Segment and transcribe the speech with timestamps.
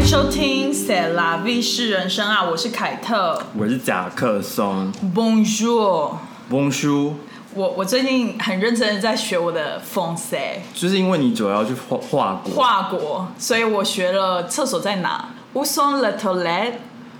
[0.00, 3.38] 迎收听《塞拉 V 是人生》啊，我是凯特。
[3.54, 4.90] 我是贾克松。
[5.14, 7.12] Bonjour，，Bonjour，
[7.52, 16.76] 我我最近很认真的在学我的 français 就是因为你主要去华华国，跨国，所以我学了厕所在哪，où sont les toilettes，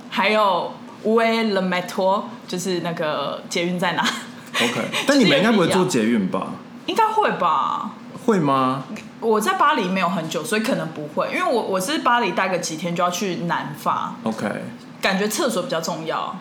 [0.09, 0.73] 还有
[1.05, 4.03] où est le métro，就是那个捷运在哪
[4.55, 6.47] ，OK， 但你们应该不会坐捷运吧？
[6.87, 7.91] 应该会吧？
[8.25, 8.85] 会吗？
[9.21, 14.47] 我在巴黎没有很久，所以可能不会，因为我我是巴黎待个几天就要去南法，OK，
[15.01, 16.37] 感觉厕所比较重要。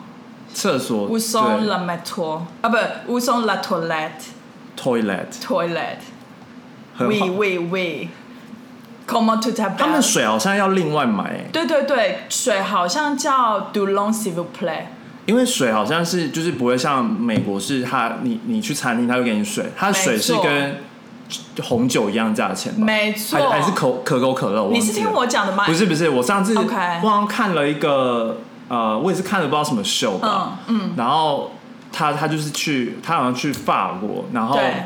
[0.52, 1.68] 厕所 Où sont 对。
[1.68, 2.76] le métro 啊，不
[3.12, 4.32] ，où sont la toilette
[4.76, 6.00] toilet toilette？
[6.96, 7.26] 很 Oui 好。
[7.26, 8.08] oui oui。
[9.06, 11.24] Comment tout à 他们水好像要另外买。
[11.24, 14.86] 欸，对对对，水好像叫 d o l o n s'il vous plaît。
[15.26, 20.82] 因为水好像是就是不会像美国是它你你去餐厅他会给你水，它水是跟
[21.62, 22.84] 红酒一样价钱吧？
[22.84, 24.68] 没错还还是可可口可乐？
[24.70, 25.64] 你是听我讲的吗？
[25.66, 31.50] 不是不是，我上次我好像看了一个呃，我也是看了不知道什么秀吧，嗯嗯然后
[31.92, 34.84] 他他就是去他好像去法国，然后对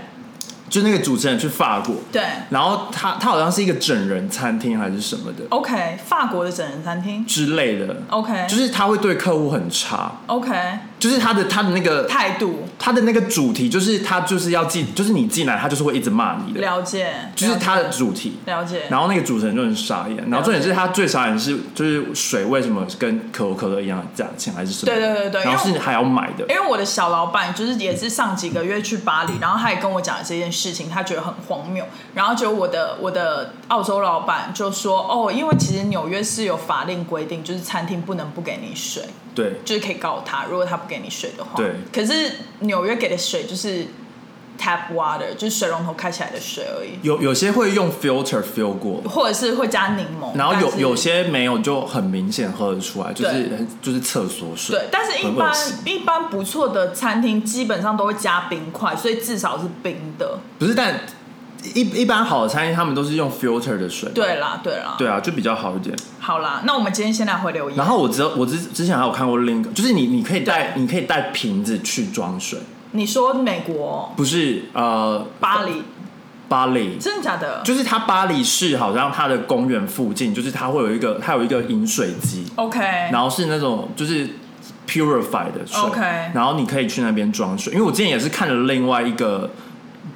[0.75, 2.21] 就那个主持人去法国，对。
[2.51, 7.25] 然后他他好像是一个整人餐厅还是什么的，OK，法国的整人餐厅。
[7.25, 10.53] 之类的，，OK，就是他会对客户很差，OK。
[10.99, 12.67] 就是他的他的那个态度。
[12.77, 18.37] 他的那个主题就是他就是要进，就是你进来他就是会一直骂你的，了解，就是他的主题。
[18.45, 24.93] 了解，然后那个主持人就很傻眼，然后重点是他最傻眼是就是水为什么跟可口可乐一样的价钱还是什么？
[24.93, 26.45] 对对对对然后是还要买的。
[26.49, 31.85] 因为我的小老板就是也是上几个月去巴黎，然后他也跟我讲这件事情，他觉得很荒谬。
[32.15, 39.03] 然后就我的我的澳洲老板就说，哦，因为其实纽约是有法令规定，就是餐厅不能不给你水，
[39.35, 41.51] 对就是可以告他，如果他不给你水的话。
[41.57, 43.87] 对可是纽约给的水就是
[44.59, 50.37] tap water，就是水龙头开起来的水而已，有有些会用 filter fill 过，或者是会加柠檬。
[50.37, 54.77] 然后有有些没有，就很明显喝得出来，就是就是厕所水。
[54.77, 60.39] 对，但是一般一般不错的餐厅基本上都会加冰块，所以至少是冰的。
[60.59, 61.01] 不是，但
[61.75, 64.11] 一一般好的餐厅他们都是用 filter 的水。
[64.15, 65.97] 对啦，对啦，对啊，就比较好一点。
[66.21, 67.77] 好啦，那我们今天先来回留言。
[67.77, 72.59] 然后我知道我之之前还有看过另一个，就是你你可以带你可以带瓶子去装水，
[72.97, 74.13] 你说美国？
[74.17, 75.83] 不是呃巴黎，
[76.49, 77.61] 巴黎，真的假的？
[77.65, 82.79] 就是它巴黎市好像它的公园附近，就是它会有一个它有一个饮水机，OK，
[83.11, 84.29] 然后是那种就是
[84.87, 86.01] purify 的水 OK
[86.35, 87.73] 然后你可以去那边装水。
[87.73, 89.51] 因为我之前也是看了另外一个，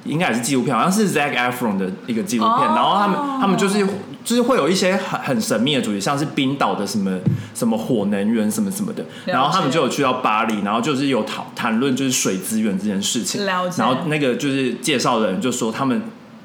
[0.05, 2.73] 应该也是纪录片，好像是 Zac Efron 的一个纪录片，哦。
[2.73, 3.85] 然后他们他们就是
[4.29, 7.17] 就是会有一些很很神秘的主题，像是冰岛的什么
[7.55, 13.81] 什么火能源什么什么的，然后他们就有去到巴黎，然后就是有讨谈论就是水资源这件事情，了解。
[13.81, 16.01] 然后那个就是介绍的人就说他们。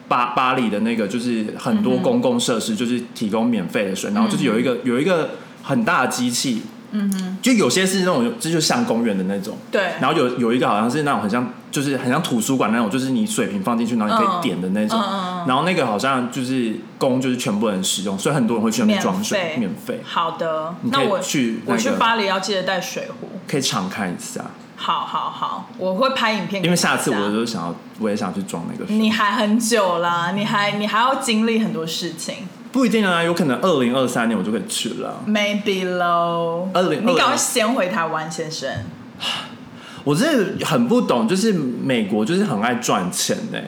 [0.06, 5.30] 巴巴黎的那个就是很多公共设施，就是提供免费的水，然后就是有一个有一个
[5.62, 6.60] 很大的机器，
[6.96, 15.46] 嗯哼，就有些是那种这就像公园的那种，对，然后有有一个好像是那种很像就是很像图书馆那种，就是你水瓶放进去，然后你可以点的那种，嗯嗯嗯。
[15.48, 23.28] 然后那个好像就是供就是全部人使用，所以很多人会去那边装水，免费，好的，那我去那个我去巴黎要记得带水壶。
[23.46, 24.42] 可以常看一下，
[24.76, 26.76] 好好好，我会拍影片因为。
[26.76, 35.22] 下次我就想要我也想去装那个水，你还很久啦，你还你还要经历很多事情不一定啊，有可能二零二三年我就可以去了。
[35.28, 36.68] ，maybe 咯。
[36.74, 38.68] 二零你赶快先回台湾，先生。
[40.02, 43.58] 我真的很不懂，就是美国就是很爱赚钱呢、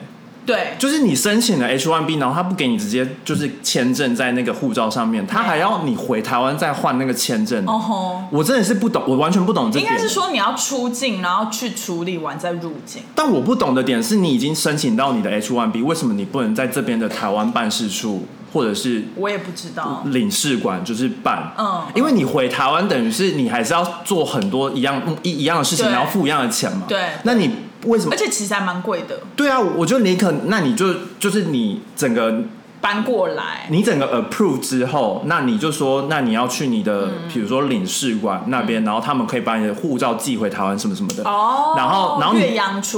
[0.45, 7.65] 对，就是你申请了 H1B，然后他不给你直接就是签证在那个护照上面，他还要你回台湾再换那个签证。
[7.65, 9.89] 哦吼，我真的是不懂，我完全不懂这点。
[9.89, 13.03] 应该是说你要出境，然后去处理完再入境。
[13.15, 18.25] 但我不懂的点是你已经申请到你的 H1B，为什么你不能在这边的台湾办事处
[18.57, 20.01] 或者是我也不知道。
[20.05, 21.53] 领事馆就是办？
[21.57, 26.85] 嗯因为你回台湾等于是你还是要做很多一样一一样的事情，然后付一样的钱嘛。
[26.87, 27.51] 对那你
[27.85, 28.17] 为什么而？
[28.17, 30.87] 且其实还蛮贵的，对啊，我觉得你可那你就
[31.19, 32.41] 就是你整个
[32.81, 33.67] 搬过来。
[33.69, 41.23] 你整个 approve 之后，那你就说，那你要去你的，嗯比如说领事馆那边，然后他们可以把你的护照寄回台湾什么什么的。
[41.23, 42.41] 哦，然后，然后你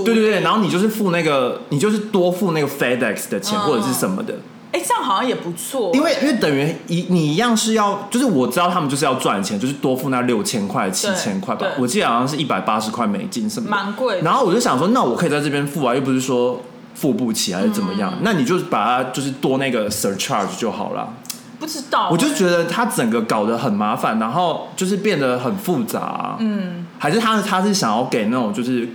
[0.03, 4.35] 对对对，然后你就是付那个，你就是多付那个 FedEx 的钱、嗯或者是什么的，
[4.71, 5.91] 哎，这样好像也不错。
[5.93, 16.61] 因为因为等于一你一样是要，就是我知道他们就是要赚钱，就是多付那六千块、七千块吧，我记得好像是一百八十块美金什么的，蛮贵的然后我就想说，那我可以在这边付啊，又不是说
[16.93, 21.13] 付不起还是怎么样，嗯那你就把它就是多那个 surcharge 就好了。
[21.59, 28.87] 不知道，我就觉得他整个搞得很麻烦，然后就是变得很复杂、嗯，还是他他是想要给那种就是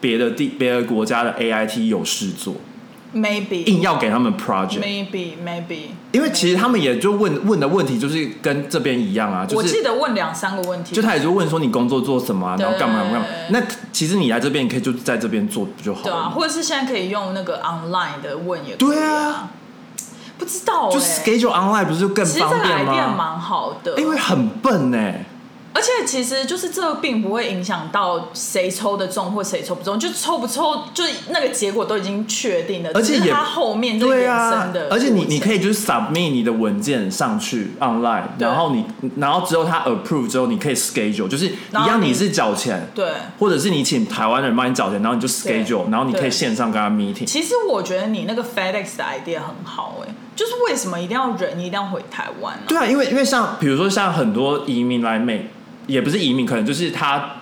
[0.00, 2.54] 别的地别的国家的 A I T 有事做，
[3.14, 13.26] maybe 硬要给他们 project，maybe maybe，因为其实他们也就问问的问题就是跟这边一样啊，就我记得问两三个问题，就他也就问说你工作做什么啊，然后干嘛干嘛。
[13.48, 13.60] 那
[13.92, 16.30] 其实你来这边，你可以就在这边做不就好对啊，了？
[16.30, 19.26] 或者是现在可以用那个 online 的问也对啊。
[19.26, 19.50] 啊，
[20.38, 23.14] 不知道哎、就 schedule online 不是就更其实这个 idea 吗？
[23.18, 25.12] 蛮好的，因为很笨呢、
[25.72, 38.84] 而且其实就是这并不会影响到谁抽的中或谁抽不中，就抽不抽，就那个结果都已经确定了，而且也它后面就衍对啊生的，而且你你可以以就是 submit 你的文件上去 online，然后你
[39.16, 43.12] 然后之后他 approve 之后，你可以 schedule，就是一样你是缴钱，对。
[43.38, 47.24] 或者是你请台湾人帮你缴钱，然后你就 schedule，然后你可以线上跟他 meeting。
[47.24, 55.48] 其实我觉得你那个 FedEx 的 idea 很好哎、就是为什么一定要人一定要回台湾呢、对啊，因为因为像比如说像很多移民来美，
[55.86, 57.36] 也不是移民，可能就是他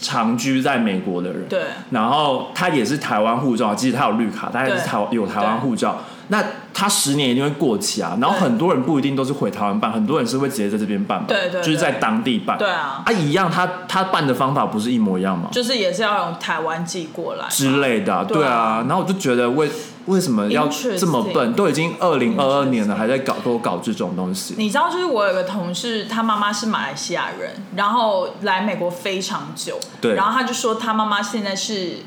[0.00, 6.42] 长居在美国的人，对然后他也是台湾护照，即使他有绿卡，他也是台有台湾护照，那
[6.72, 8.16] 他十年一定会过期啊。
[8.20, 12.56] 然后很多人不一定都是回台湾办，很多人是会直接在这边办嘛，对对就是在当地办。
[12.56, 15.48] 对啊啊，一样，他他办的方法不是一模一样吗？
[15.50, 18.84] 就是也是要用台湾寄过来之类的对啊。
[18.86, 19.68] 然后我就觉得为
[20.06, 20.68] 为什么要
[20.98, 21.52] 这么笨？
[21.54, 24.54] 都已经二零二二年了，还在搞给我搞这种东西。
[24.56, 31.98] 你知道，就是我有个同事，他妈妈是马来西亚人，然后来美国非常久，对然后他就说他妈妈现在是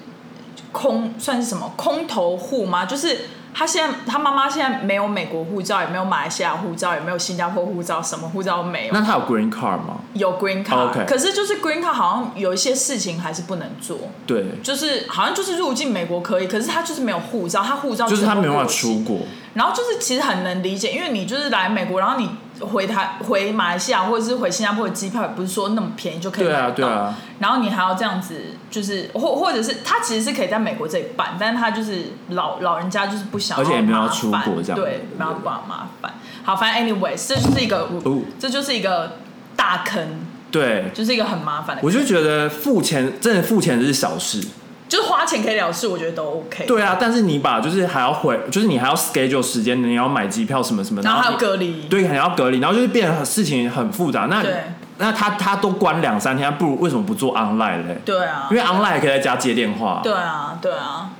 [0.71, 2.85] 空，算是什么空头户吗？
[2.85, 8.93] 就是他现在他妈妈现在没有美国护照，也没有马来西亚护照，也没有新加坡护照，什么护照都没有。
[8.93, 9.99] 那他有 green card 吗？
[10.13, 19.19] 有 green card，、可是就是 green card 好像有一些事情还是不能做，对，就是好像就是入境美国可以，可是他就是没有护照，他护照就是他没办法出国。
[19.55, 22.29] 然后就是其实很能理解，因为你就是来美国，然后你
[22.59, 26.75] 回台回马来西亚或者是回新加坡的机票，也不是说那么便宜就可以对啊买到。
[26.75, 34.75] 对啊然后你还要这样子，就是或或者是他其实是可以在美国这里办，但是他就是老老人家就是不想而且也没有要出国这样。
[34.75, 36.13] 对对，没有办法麻烦。
[36.43, 38.21] 好，反正 anyway，这就是一个、哦。
[38.39, 39.17] 这就是一个
[39.55, 40.19] 大坑，
[40.51, 41.81] 对，就是一个很麻烦的。
[41.83, 44.41] 我就觉得付钱真的付钱是小事，
[44.89, 46.65] 就是花钱可以了事，我觉得都 OK。
[46.65, 54.25] 对啊，但是你把就是还要回，就是你还要 schedule 时间，你要买机票什么什么，然后还要隔离，对，还要隔离，然后就是变得事情很复杂。
[54.29, 54.55] 那对
[54.97, 58.01] 那他他都关两三天，他不如为什么不做 online 嘞？
[58.03, 61.11] 对啊，因为 online 还可以在家接电话，对啊，对啊。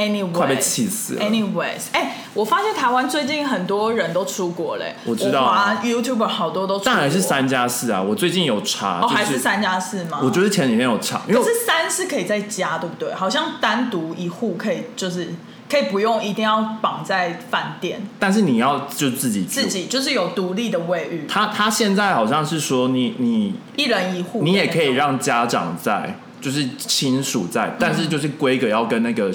[0.00, 1.24] Anyway，快被气死了。
[1.24, 8.02] Anyways，哎、我发现台湾最近很多人都出国嘞、我知道啊 YouTuber 好多都出国，当然是三加四啊！
[8.02, 10.20] 我最近有查，哦，就还是三加四吗？
[10.22, 13.14] 我觉得前几天有查，因为可是三是可以在家，对不对？
[13.14, 15.34] 好像单独一户可以，就是
[15.70, 19.66] 可以不用一定要绑在饭店，但是你要就自己自。
[19.66, 24.90] 己就是有独立的卫浴，他他现在好像是说你你一人一户，你也可以。
[24.90, 29.32] 让家长在，就是亲属在，但是就是规格要跟那个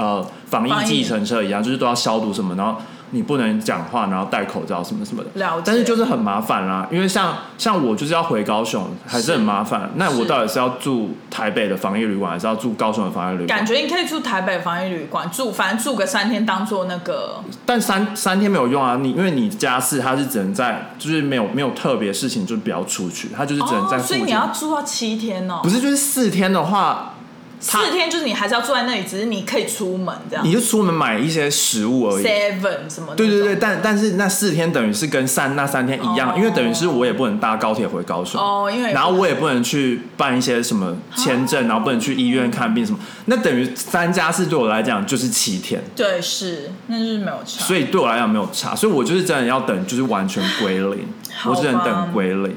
[0.00, 2.76] 呃防疫计程车一样，就是都要消毒什么，然后
[3.12, 5.30] 你不能讲话，然后戴口罩什么什么的。
[5.34, 9.90] 了解但是就是很麻烦啦，因为像像我就是要回高雄，还是很麻烦。
[9.96, 13.66] 那我到底是要住台北的防疫旅馆，还是要住高雄的防疫旅馆感？
[13.66, 27.19] 觉你可以住台北防疫旅馆住，反正住个三天当做那个但三三天没有用啊，你因为你家事他是只能在，就是没有没有特别事情就不要出去，他就是只能在哦，所以你要住到七天哦，不是就是四天的话，它
[27.60, 30.44] 四天就是你还是要坐在那里，只是你可以出门这样。
[30.44, 32.24] 你就出门买一些食物而已。
[32.24, 33.16] ，seven 什么的。
[33.16, 36.34] 对对对，但但是那四天等于是跟三那三天一样，哦。
[36.38, 47.62] 因为等于是我也不能搭高铁回高雄，哦，因为然后我也不能去办一些什么签证，然后不能去医院看病什么，那等于三加四对我来讲就是七天，对是，那就是没有差。
[47.64, 51.06] 所以对我来讲没有差，所以我就是真的要等，就是完全归零，
[51.46, 52.56] 我只能等归零。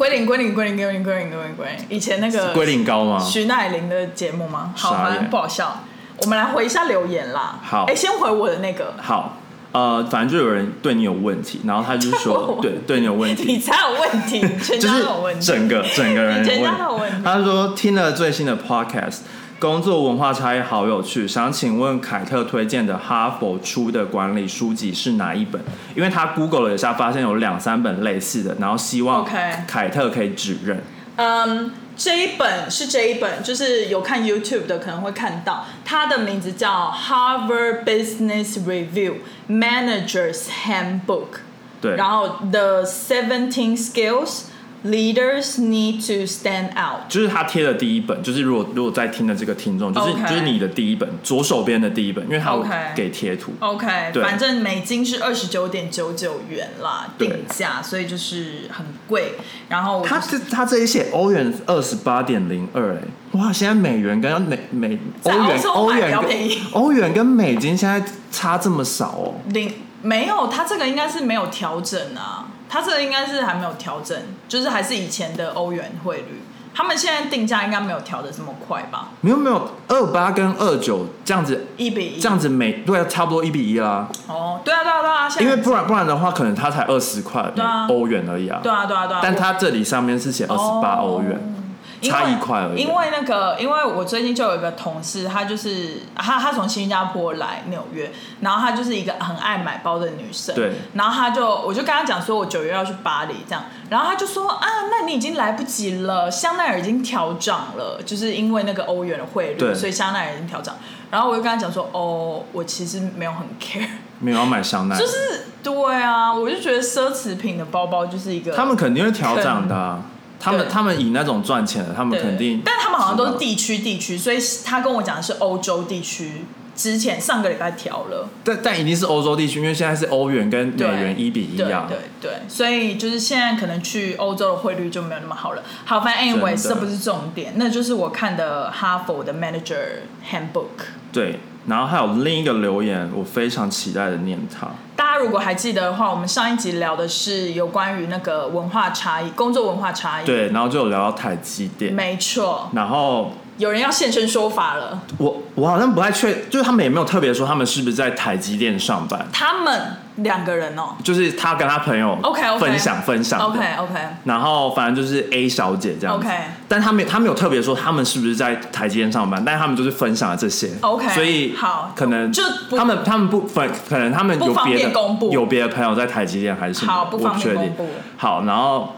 [0.00, 3.18] 归零归零归零归零归零归零归零，以前那个归零高吗？
[3.22, 4.72] 徐乃麟的节目吗？
[4.74, 5.84] 好，傻眼反正不好笑。
[6.22, 7.58] 我们来回一下留言啦。
[7.62, 9.36] 好哎，先回我的那个，好，
[9.72, 15.46] 呃，反正就有人对你有问题，然后他就说， 对，对你有问题你， 才有问题，全家都有问题。
[15.46, 16.96] 整个整个人你全有家都有。
[16.96, 17.18] 问题。
[17.22, 19.18] 他说听了最新的 podcast，
[19.60, 25.60] 工作文化差异好有趣，想请问凯特推荐的哈佛出的管理书籍是哪一本？
[25.94, 30.82] 因为他 Google 了一下，发现有两三本类似的，然后希望凯特可以指认。
[31.16, 41.40] 嗯，这一本是这一本，就是有看 YouTube 的可能会看到，它的名字叫 Harvard Business Review Manager's Handbook。
[41.82, 44.44] 对，然后 The Seventeen Skills
[44.82, 47.08] Leaders need to stand out。
[47.08, 53.52] 就是他贴的第一本，就是如果如果在听的这个听众，就是就是你的第一本左手边的第一本，因为他有 OK 给贴图。
[53.58, 59.34] OK，对反正美金是二十九点九九元啦，对定价，所以就是很贵。
[59.68, 63.52] 然后我就他这他这里写欧元二十八点零二，哎，哇！
[63.52, 69.34] 现在美元跟美美欧在元欧洲买比元跟较便宜欧元跟美金现在差这么少哦。
[69.48, 69.72] 零
[70.02, 76.40] 没有，它这个应该是没有调整啊，它这个应该是还没有调整，就是还是以前的欧元汇率。
[76.72, 79.08] 他们现在定价应该没有调的这么快吧？
[79.22, 84.08] 没有没有，二八跟二九这样子，一比一这样子每对啊，差不多一比一啦。
[84.28, 87.52] 哦，对啊对啊对啊，因为不然不然的话，可能它才二十块
[87.88, 88.60] 欧元而已啊。
[88.62, 91.59] 对啊对啊对啊，但我它这里上面是写二十八欧元。
[92.00, 100.54] 因为差一块而已因为那个，因为我最近就有一个同事，她就是她她从新加坡来纽约，然后她就是一个很爱买包的女生。
[100.54, 100.72] 对。
[100.94, 110.76] 然后她就我就跟她讲说，我九月要去巴黎这样，然后她就说啊，那你已经来不及了，香奈儿已经调涨了，就是因为那个欧元的汇率，所以香奈儿已经调涨。
[111.10, 113.86] 然后我就跟她讲说，哦，我其实没有很 care，
[114.20, 120.02] 没有要买香奈儿，就是对啊，我就觉得奢侈品的包包就是一个他们肯定会调涨的啊、
[120.40, 126.44] 他们他们以那种赚钱的，他们肯定，但他们好像都是地区地区，所以他跟我讲的是欧洲地区，
[126.74, 131.86] 之前上个礼拜调了，但但一定是欧洲地区，因为现在是欧元跟美元一比一对啊。
[131.86, 135.62] 对对，所以就是现在可能去欧洲的汇率就没有那么好了。
[135.84, 140.86] 好，反正 anyway 这不是重点，那就是我看的哈佛的 Manager Handbook。
[141.12, 144.68] 对然后还有另一个留言，我非常期待的念他。
[144.96, 154.98] 大家如果还记得的话，我们上一集聊的是有关于那个文化差异、工作文化差异。，对，然后就有聊到台积电，没错，然后有人要现身说法了。
[155.18, 160.96] 我我好像不太确，就是他们也没有特别说他们是不是在台积电上班，他们两个人哦。
[161.04, 162.58] 就是他跟他朋友 OK，OK。
[162.58, 166.28] 分享分享 OK OK，然后反正就是 A 小姐这样 OK
[166.66, 170.70] 但他们他们有特别说他们是不是在台积电上班，但他们就是分享了这些。
[170.80, 171.92] OK，所以好。
[171.94, 172.42] 可能就
[172.74, 175.30] 他们他们不分，可能他们有别的便公布。
[175.30, 177.60] 有别的朋友在台积电还是什么好不方我确定。
[177.60, 177.92] 便公布。
[178.16, 178.96] 好，然后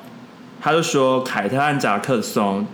[0.60, 2.64] 他就说凯特和夹克松，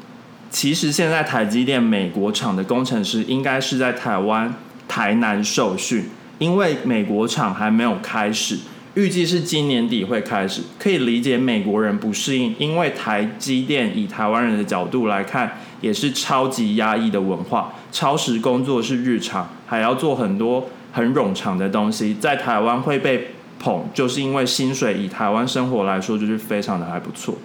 [0.50, 4.54] 其实现在台积电美国厂的工程师应该是在台湾
[4.88, 6.04] 台南受训，
[6.38, 8.58] 因为美国厂还没有开始。
[8.94, 23.28] 预计是今年底会开始，可以理解美国人不适应，因为台积电以台湾人的角度来看，也是超级压抑的文化，超时工作是日常，还要做很多很冗长的东西，在台湾会被
[23.60, 27.36] 捧，就是因为薪水以台湾生活来说，就是非常的还不错。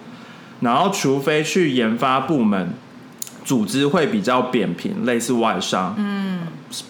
[0.60, 2.70] 然后，除非去研发部门，
[3.44, 5.94] 组织会比较扁平，类似外商。
[5.98, 6.40] 嗯，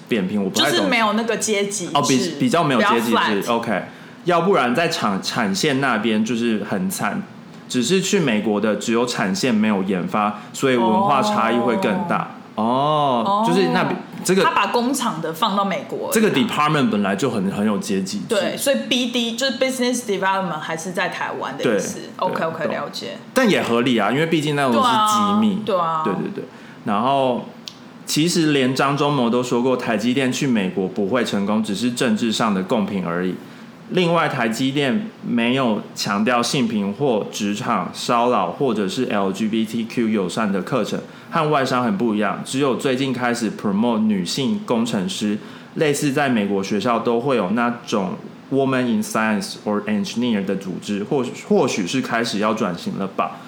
[0.08, 0.88] 扁平我不就是太懂。
[0.88, 3.82] 没有那个阶级哦，比比较没有阶级制，OK。
[4.25, 7.23] 要不然在产产线那边就是很惨，
[7.68, 12.30] 只是去美国的只有产线没有研发，所以文化差异会更大。
[12.54, 22.00] 哦，就是那边这个他把工厂的放到美国，这个 department 本来就很很有阶级制，对，所以 BD 就是 business development 还是在台湾的意思。
[22.16, 23.19] OK OK，懂了解。
[23.35, 25.62] 但也合理啊，因为毕竟那种是机密。
[25.64, 26.45] 对啊对对对。
[26.85, 27.47] 然后，
[28.07, 33.35] 其实连张忠谋都说过，台积电去美国不会成功，只是政治上的贡品而已。
[33.90, 40.99] 另外，台积电没有强调性平或职场骚扰，或者是 LGBTQ 友善的课程，
[41.34, 42.40] 和外商很不一样。
[42.44, 45.36] 只有最近开始 promote 女性工程师，
[45.74, 48.12] 类似在美国学校都会有那种
[48.52, 53.38] Woman in Science or Engineer 的组织，或或许是开始要转型了吧。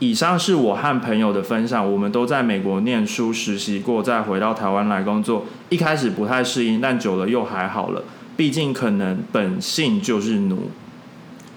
[0.00, 5.46] 以上是我和朋友的分享，我们都在美国念书实习过，再回到台湾来工作。
[5.68, 8.02] 一开始不太适应，但久了又还好了。
[8.36, 10.72] 毕竟可能本性就是奴。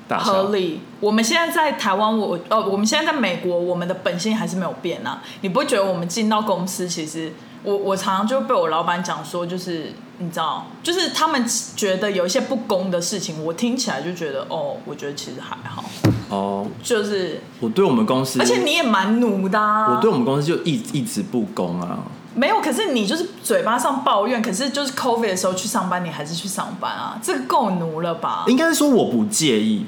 [0.07, 0.79] 大小合理。
[0.99, 5.21] 我们现在在台湾，我呃，我们现在在美国，我们的本性还是没有变啊。
[5.41, 7.33] 你不会觉得我们进到公司，其实
[7.63, 11.45] 我我常常就被我老板讲说，就是你知道，就是他们
[11.75, 15.83] 觉得有一些不公的事情，我听起来就觉得哦，我觉得其实还好，
[16.29, 19.95] 哦，就是我对我们公司，而且你也蛮奴的、啊。
[19.95, 21.99] 我对我们公司就一一直不公啊。
[22.37, 28.43] 没有，可是你就是嘴巴上抱怨，可是就是 COVID 的时候去上班，你还是去上班啊，这个够奴了吧？
[28.47, 29.85] 应该是说我不介意，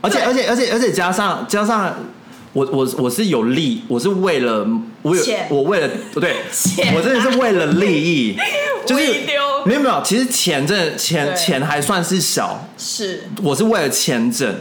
[0.00, 1.94] 而且而且而且而且加上加上
[2.52, 4.66] 我我我是有利，我是为了
[5.02, 5.46] 我有钱。
[5.50, 6.36] 我为了不 对
[6.94, 8.36] 我真的是为了利益，
[8.86, 11.36] 就是微丢没有没有，其实钱真的钱对。
[11.36, 13.24] 钱还算是小，是。
[13.42, 14.54] 我是为了签证。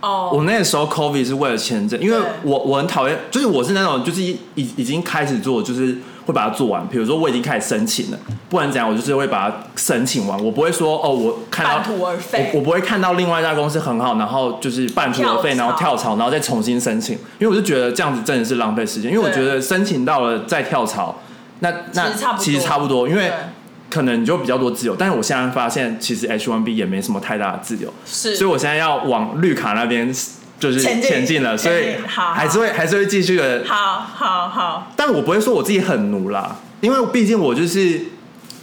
[0.00, 2.26] 哦，我那个时候 COVID 是为了签证，因为对。
[2.42, 6.86] 我我很讨厌，就是我是那种就是已已经开始做，就是会把它做完。
[6.88, 10.42] 比如说我已经开始申请了，不管怎样，我就是会把它申请完。
[10.44, 17.16] 我不会说哦，我看到半途而废我我不会看到另外一家公司很好，然后就是半途而废，然后跳槽，然后再重新申请。
[17.38, 21.20] 因为我就觉得这样子真的是浪费时间，因为我对觉得申请到了再跳槽，
[21.60, 23.30] 那那其实差不多其实差不多，因为
[23.90, 24.96] 可能你就比较多自由。
[24.96, 27.92] 但是我现在发现，其实 H1B 也没什么太大的自由。
[28.04, 30.12] 是，所以我现在要往绿卡那边
[30.72, 38.00] 就是前进了，所以还是会还是会继续的，好好好，但我不会说我自己很奴啦，因为毕竟我就是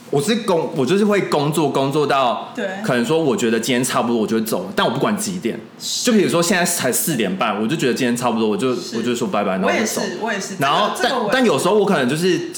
[0.10, 5.60] 我是工，我就是会工作工作到对可能说我觉得今天差不多我就会走了，但我不管几点，
[6.04, 10.56] 就比如说现在才四点半，我就觉得今天差不多，我就我就说拜拜，然后我也就是走。，我也是。
[10.60, 12.50] 然后但但有时候我可能就是。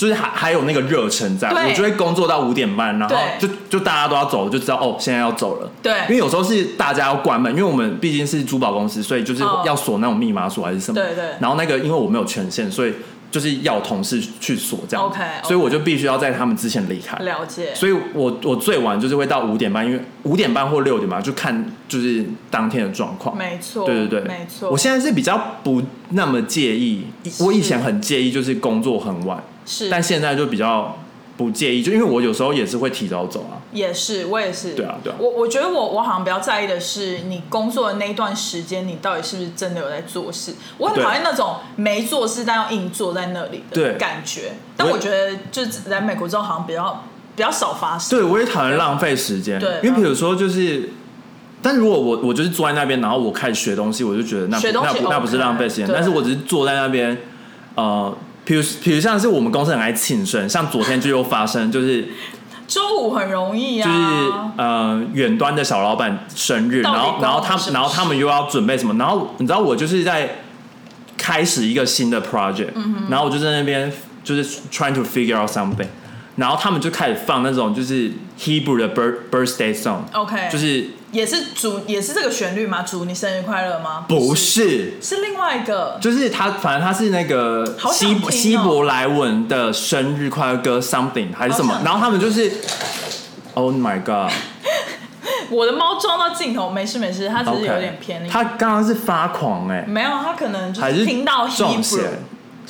[0.00, 5.70] 就是还还有那个热忱在，我就会工作到五点半，然后就就大家都要走，了就知道哦，现在要走了。
[5.82, 10.94] 对因为有时候是大家要关门，因为我们毕竟是珠宝公司，所以就是哦要锁那种密码锁还是什么。
[10.94, 12.94] 对对然后那个因为我没有权限，所以
[13.30, 15.04] 就是要同事去锁这样。
[15.04, 17.18] OK，OK 所以我就必须要在他们之前离开。
[17.18, 17.74] 了解。
[17.74, 23.36] 所以我我最晚就是会到五点半，因为五点半或六点吧，就看就是当天的状况。
[23.36, 24.70] 没错，对对对，没错。
[24.70, 27.04] 我现在是比较不那么介意，
[27.40, 30.96] 我以前很介意，就是工作很晚，是，但现在就比较
[31.36, 33.58] 不介意，就因为我有时候也是会提早走啊。
[33.72, 34.72] 也是，我也是。
[34.72, 40.54] 对啊对啊我我觉得我我好像比较在意的是，你工作的那一段时间，你到底是不是真的有在做事？
[40.76, 44.52] 我很对讨厌那种没做事但要硬坐在那里的感觉。
[44.76, 47.04] 但我我觉得，就是来美国之后，好像比较
[47.36, 48.18] 比较少发生。
[48.18, 49.60] 对，我也讨厌浪费时间。
[49.60, 50.90] 对因为比如说就是，
[51.62, 55.88] 但如果我我就是坐在那边，然后我开始学东西，我就觉得那不那不那不是浪费时间。
[55.92, 57.16] 但是我只是坐在那边，
[57.76, 58.12] 呃，
[58.50, 62.08] 比如比如像是我们公司很爱庆生，像昨天就又发生，就是
[62.66, 70.38] 周五很容易啊，就是呃远端的小老板生日，然后然后他然后他们又要准备什么，然后你知道我就是在
[71.16, 72.70] 开始一个新的 project，、
[73.08, 73.92] 然后我就在那边
[74.24, 75.86] 就是 trying to figure out something，
[76.34, 82.82] 然后他们就开始放那种就是 Hebrew 的 birth birthday song，OK，就是也是主也是这个旋律吗？
[82.82, 84.04] 主你生日快乐吗？
[84.08, 84.94] 不是。
[85.02, 85.98] 是另外一个。
[86.00, 92.52] 就是他，反正他是那个好想希听哦希伯来文的生日快乐歌 something 还是什么然后他们就是
[93.54, 94.30] ，Oh my god，
[95.50, 98.28] 我的猫撞到镜头，没事没事，它只是有点偏离。
[98.28, 102.08] 他刚刚是发狂哎、没有，它可能就还是听到中邪 Hebrew，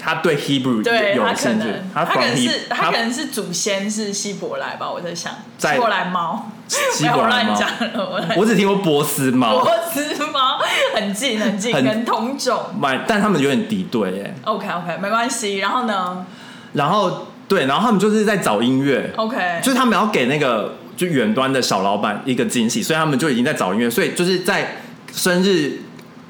[0.01, 6.51] 他对 Hebrew 对他可有兴趣能，，他他可 from 能 He- 是他可能是祖先是希伯来吧，我在想在希伯来猫，
[6.93, 10.61] 希伯来猫没有乱讲了，我我只听过波斯猫波，斯猫
[10.95, 12.59] 很近很近，很跟同种。
[12.79, 14.35] 买但他们有点敌对哎。
[14.45, 15.59] OK OK，没关系。
[15.59, 16.25] 然后呢
[16.75, 24.77] 然后对，然后他们就是在找音乐，？OK，就是他们要给那个就远端的小老板一个惊喜，所以他们就已经在找音乐，所以就是在
[25.13, 25.81] 生日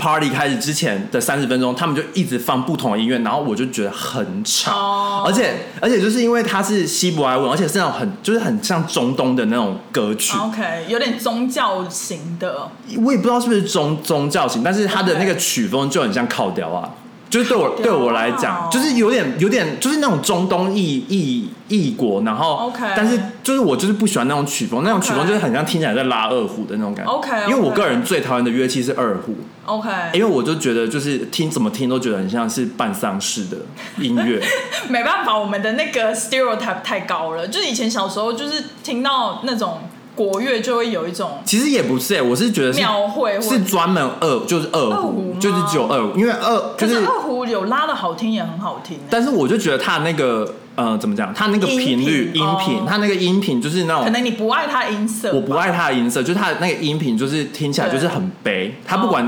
[0.01, 12.71] party 开始之前的三十分钟，他们就一直放不同的音乐，然后我就觉得很吵，哦而且而且就是因为它是希伯来文，而且是那种很就是很像中东的那种歌曲，OK，有点宗教型的。
[12.97, 16.89] 我也不知道是不是宗宗教型，但是它的那个曲风就很像靠调啊。
[17.31, 27.13] 就是对我对我来讲，就是有点有点就是那种中东异异异国，然后 OK 但是就是我就是不喜欢那种曲风，那种曲风就是很像听起来在拉二胡的那种感觉。
[27.13, 33.57] OK，OK 因为我个人最讨厌的乐器是二胡，OK，因为我就觉得就是听怎么听都觉得很像是办丧事的
[33.99, 34.43] 音乐。
[34.91, 37.47] 没办法，我们的那个 stereotype 太高了。
[37.47, 39.79] 就是以前小时候，就是听到那种
[40.21, 49.03] 国乐，就会有一种其实也不是、欸，我是觉得是庙会是专门二就是二二胡就是只有二胡，因为二就是是二胡有拉的好听，也很好听欸。
[49.09, 59.27] 但是我就觉得他那个呃怎么讲，它那个频率音频音频哦，它那个音频就是那种可能你不爱它的音色，我不爱它的音色，就是它的那个音频就是听起来就是很悲，它不管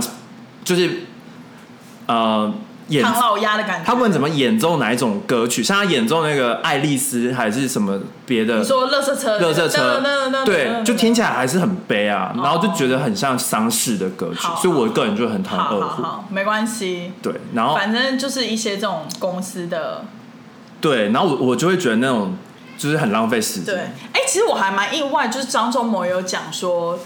[0.63, 1.05] 就是
[2.07, 2.53] 呃
[2.89, 3.85] 演唐老鸭的感觉。
[3.85, 10.03] 他不管怎么演奏哪一种歌曲，像他演奏那个爱丽丝还是什么别的你说乐色车，乐色车？
[10.45, 16.03] 对，就听起来来还是很悲啊，然后就觉得很像丧事的歌曲好，所以我个人就很讨厌好二胡。
[16.03, 20.05] 好好，没关系，对，然后反正就是一些这种公司的
[20.81, 22.37] 对，然后我我就会觉得那种
[22.77, 23.95] 就是很浪费时对，间。
[24.13, 26.99] 哎、其实我还蛮意外，就是张忠谋有讲说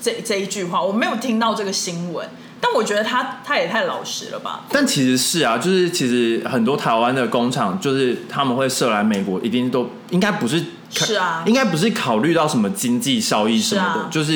[0.00, 2.28] 这这一句话，我没有听到这个新闻，
[2.66, 4.62] 但我觉得他他也太老实了吧？
[4.70, 14.34] 但其实是啊，就是其实很多台湾的工厂，就是他们会设来美国，一定都应该不是是啊应该不是考虑到什么经济效益什么的，是啊就是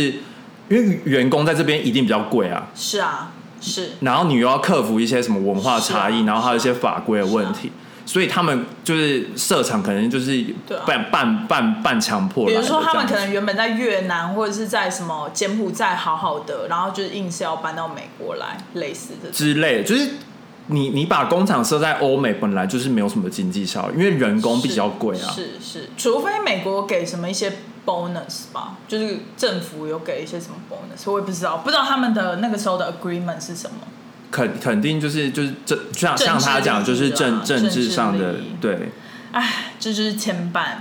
[0.68, 7.72] 因为员工在这边一定比较贵啊，是啊，是然后你又要克服一些什么文化差异，啊然后还有一些法规的问题，
[8.08, 10.42] 所以他们就是设厂可能就是
[10.86, 19.30] 半半半半强迫比如说他们可能原本在越南或者是在什么柬埔寨好好的，然后就是硬是要搬到美国来，类似的。
[19.30, 20.12] 之类的，就是
[20.68, 25.30] 你你把工厂设在欧美，本来就是没有什么经济效益，因为人工比较贵啊。
[25.30, 27.52] 是是，除非美国给什么一些
[27.84, 33.76] bonus 吧，就是政府有给一些什么 bonus，我也不知道，不知道他们的那个时候的 agreement 是什么。
[34.30, 38.90] 肯肯定就是就是政像像他讲，就是政啊政治上的对。
[39.32, 40.78] 唉，这就是牵绊。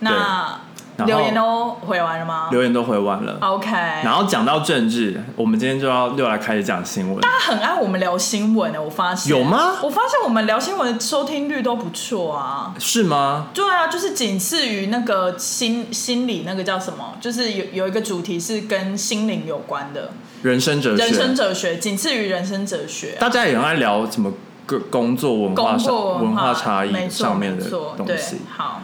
[0.00, 0.60] 那
[1.06, 3.36] 留言都回完了吗留言都回完了。
[3.40, 3.70] ？OK。
[4.04, 7.20] 然后讲到政治，我们今天就要又来开始讲新闻。
[7.20, 12.74] 大家很爱我们聊新闻的，我发现有吗我发现我们聊新闻的收听率都不错啊。
[12.78, 13.48] 是吗？
[13.54, 20.10] 对啊，就是仅次于那个心心理那个叫什么，就是有有一个主题是跟心灵有关的
[20.42, 23.16] 人生哲学，人生哲学，仅次于人生哲学。
[23.20, 24.32] 大家也很爱聊什么
[24.66, 25.72] 工工作文化
[26.20, 27.64] 文化差异上面的
[27.96, 28.38] 东西。
[28.56, 28.82] 好，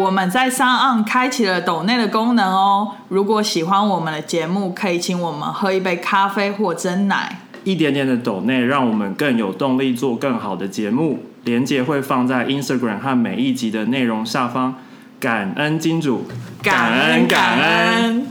[0.00, 2.92] 我们在上岸开启了抖内的功能哦。
[3.10, 7.42] 如果喜欢我们的节目，可以请我们喝一杯咖啡或蒸奶。
[7.64, 11.18] 一点点的抖内，让我们更有动力做更好的节目。
[11.44, 14.76] 连接会放在 Instagram 和每一集的内容下方。
[15.18, 16.24] 感恩金主，
[16.62, 18.26] 感恩感恩。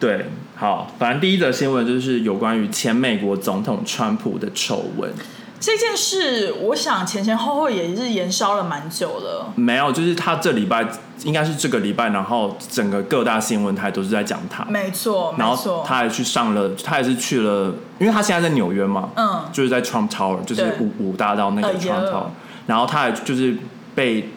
[0.00, 5.08] 对，好，反正第一则新闻就是有关于前美国总统川普的丑闻。
[5.62, 9.52] 这件事，我想前前后后也是延烧了蛮久了。
[9.54, 10.84] 没有，就是他这礼拜
[11.22, 14.64] 应该是这个礼拜，然后整个各大新闻台都是在讲他。
[14.64, 15.84] 没错，然后没错。
[15.86, 22.24] 他还去上了，他也是去了，因为他现在在纽约嘛，嗯就是在 Trump Tower，就是五五大道那个哎 Trump Tower，
[22.66, 23.56] 然后他还就是
[23.94, 24.30] 被，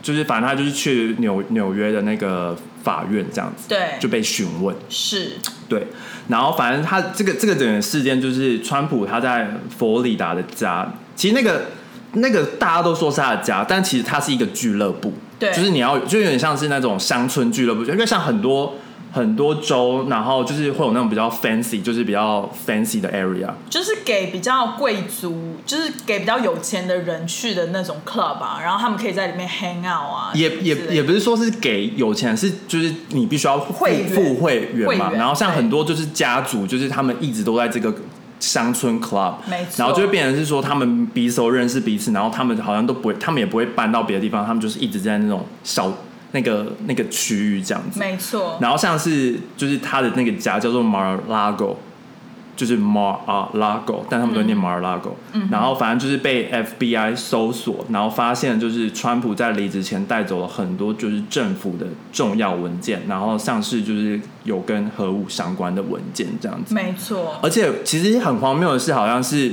[0.00, 3.98] 就是反正他就是去纽纽约的那个法院这样子，对。
[4.00, 5.32] 就被询问，是。
[5.68, 5.86] 对，
[6.28, 11.66] 然后反正他这个这个整个事件就是川普他在佛罗里达的家，其实那个
[12.14, 15.52] 那个大家都说是他的家，但其实他是一个俱乐部，对。
[15.52, 18.74] 就是你要就有点像是那种乡村俱乐部，因为像很多
[19.12, 37.92] 很多州，然后就是会有那种比较 fancy，就是比较 fancy 的 area，就是给比较贵族，就是给比较有钱的人去的那种 club 啊，然后他们可以在里面 hang out 啊，也也也不是说是给有钱人，是就是你必须要付会付会员嘛，然后像很多就是家族，就是他们一直都在这个
[38.38, 39.74] 乡村 club，没错。
[39.76, 45.92] 然后就会变成是说他们彼此都认识彼此，然后他们好像都不会，他们也不会搬到别的地方，他们就是一直在那种小
[46.32, 47.98] 那个那个区域这样子。
[47.98, 51.76] 没错，然后像是就是他的那个家叫做 Mar-a-Lago，
[52.56, 66.74] 就是 Mar-a-Lago，但他们都念 Mar-a-Lago、嗯然后反正就是被 FBI 搜索，然后发现就是川普在离职前带走了很多就是政府的重要文件，然后像是就是有跟核武相关的文件这样子。
[66.74, 69.52] 没错，而且其实很荒谬的是，好像是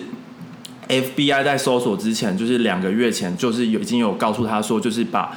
[0.88, 5.36] FBI 在搜索之前，就是两个月前，就是有已经有告诉他说，就是把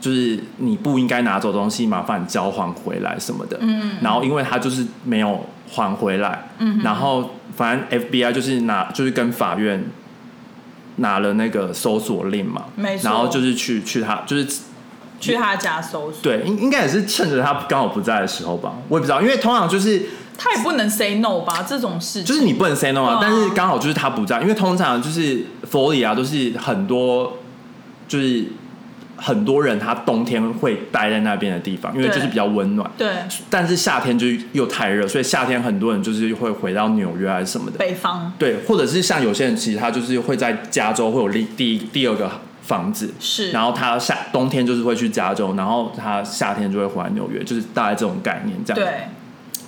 [0.00, 3.58] 就是你不应该拿走东西，麻烦交还回来什么的。
[3.60, 9.84] 嗯，然后因为他就是没有还回来，嗯，然后反正 FBI 就是拿就是跟法院
[10.96, 14.46] 拿了那个搜索令嘛，没错然后就是去去他就是
[15.20, 20.02] 去他家搜索，对，应应该也是趁着他刚好不在的时候吧，我也不知道，因为通常就是。
[20.42, 21.62] 他也不能 say no 吧？
[21.68, 27.36] 这种事情就是你不能 say no 啊，啊但是刚好就是他不在，因为通常就是佛罗里啊都是很多
[28.08, 28.46] 就是
[29.20, 32.90] 很多人他冬天会待在那边的地方，因为就是比较温暖。
[32.96, 33.08] 对
[33.50, 37.78] 但是夏天就又太热，所以夏天很多人就是会回到纽约还是什么的。
[37.78, 42.30] 北方对，或者是像有些人其实他就是会在加州会有第第第二个
[42.62, 48.82] 房子，是，然后他夏冬天就是会去加州，然后他夏天就会回来纽约，就是大概这种概念这样。
[48.82, 49.04] 对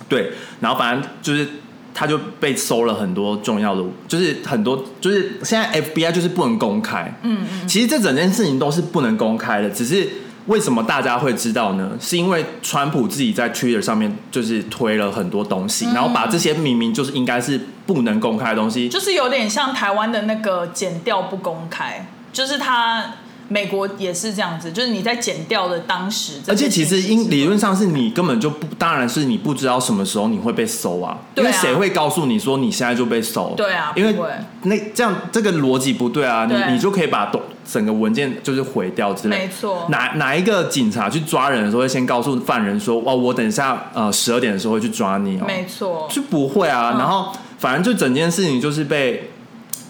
[0.09, 1.47] 对，然后反正就是
[1.93, 10.09] 他就被收了很多重要的，就是很多就是现在 FBI 就是不能公开，嗯嗯，其实这整件事情都是不能公开的，只是
[10.47, 11.91] 为什么大家会知道呢？
[11.99, 23.05] 是因为川普自己在 Twitter 上面就是推了很多东西，然后把这些明明就是应该是不能公开的东西，就是有点像台湾的那个剪掉不公开，就是他
[23.49, 33.53] 美国也是这样子，就是你在剪掉的当时，而且其实因因理论上是你根本就不，当然是你不知道什么时候你会被搜啊，因为谁会告诉你说你现在就被搜？
[33.55, 34.15] 对啊因为
[34.63, 39.37] 那这样这个逻辑不对啊，对你你就可以把都整个文件就是毁掉之类。
[39.37, 46.91] 没错哪哪一个警察去抓人的时候会先告诉犯人说，哇，我等一下呃十二点的时候会去抓你哦，没错，就不会啊。
[46.95, 49.31] 嗯然后反正就整件事情就是被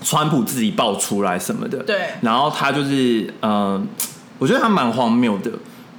[0.03, 1.97] 川普自己爆出来什么的，对。
[2.21, 3.87] 然后他就是嗯、呃
[4.39, 5.51] 我觉得他蛮荒谬的，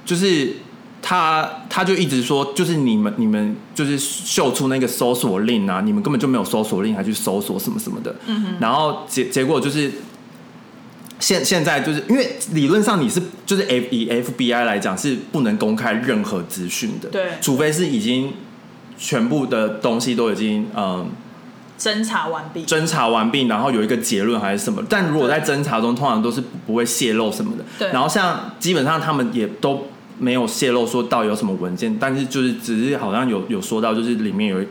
[0.05, 0.53] 就是
[1.01, 8.15] 他他就一直说，就是你们你们就是秀出那个搜索令啊，你们根本就没有搜索令，还去搜索什么什么的。
[8.27, 9.91] 嗯然后结结果就是。
[11.17, 17.23] 现现在就是因为理论上你是就是 F 以 FBI 来讲是不能公开任何资讯的，对。
[17.39, 18.33] 除非是已经
[18.97, 21.09] 全部的东西都已经嗯
[21.77, 22.65] 侦查完毕。
[22.65, 24.81] 侦查完毕，然后有一个结论还是什么。
[24.89, 27.63] 但如果在对侦查中，通常都是不会泄露什么的。
[27.77, 34.67] 对然后像基本上他们也都没有泄露说到底有什么文件，但是就是只是好像有有说到，就是里面有一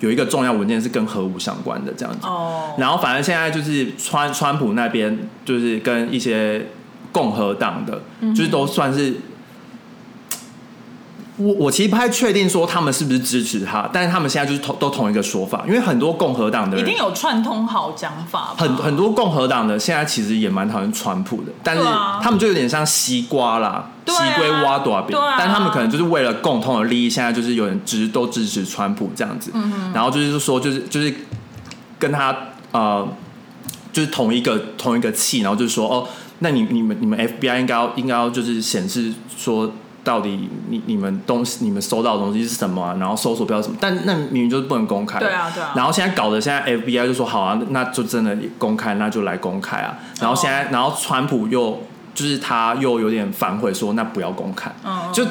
[0.00, 2.26] 有一个重要文件是跟核武相关的这样子。
[2.26, 6.66] 哦，然后反正现在就是川川普那边就是跟一些
[7.12, 9.14] 共和党的，嗯就是都算是。
[11.36, 18.54] 我我其实不太确定说他们是不是支持他，但是他们现在就是同都同一个说法，因为很多共和党的人一定有串通好讲法。
[18.56, 21.82] 很很多共和党的现在其实也蛮讨厌川普的，但是
[22.22, 31.12] 他们就有点像西瓜啦，西龟挖多饼，对啊但他们可能就是为了共同的利益，现在就是有人支都支持川普这样子，嗯然后就是说就是就是
[31.98, 32.32] 跟他
[32.70, 33.04] 呃
[33.92, 36.06] 就是同一个同一个气，然后就是说哦，
[36.38, 39.72] 那你你们你们 FBI 应该要应该要就是显示说。
[40.04, 42.94] 到底你你们东西你们收到的东西是什么啊？
[43.00, 43.76] 然后搜索标什么？
[43.80, 45.18] 但那明明就是不能公开。
[45.18, 49.98] 对啊对啊然后现在搞得现在 FBI 就说好啊，那就真的公开，那就来公开啊。
[50.20, 51.82] 然后现在，然后川普又
[52.14, 54.70] 就是他又有点反悔说，那不要公开。
[54.84, 55.24] 嗯就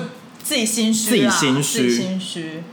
[0.43, 2.63] 自己心虚啊，自己心虚自己心虚。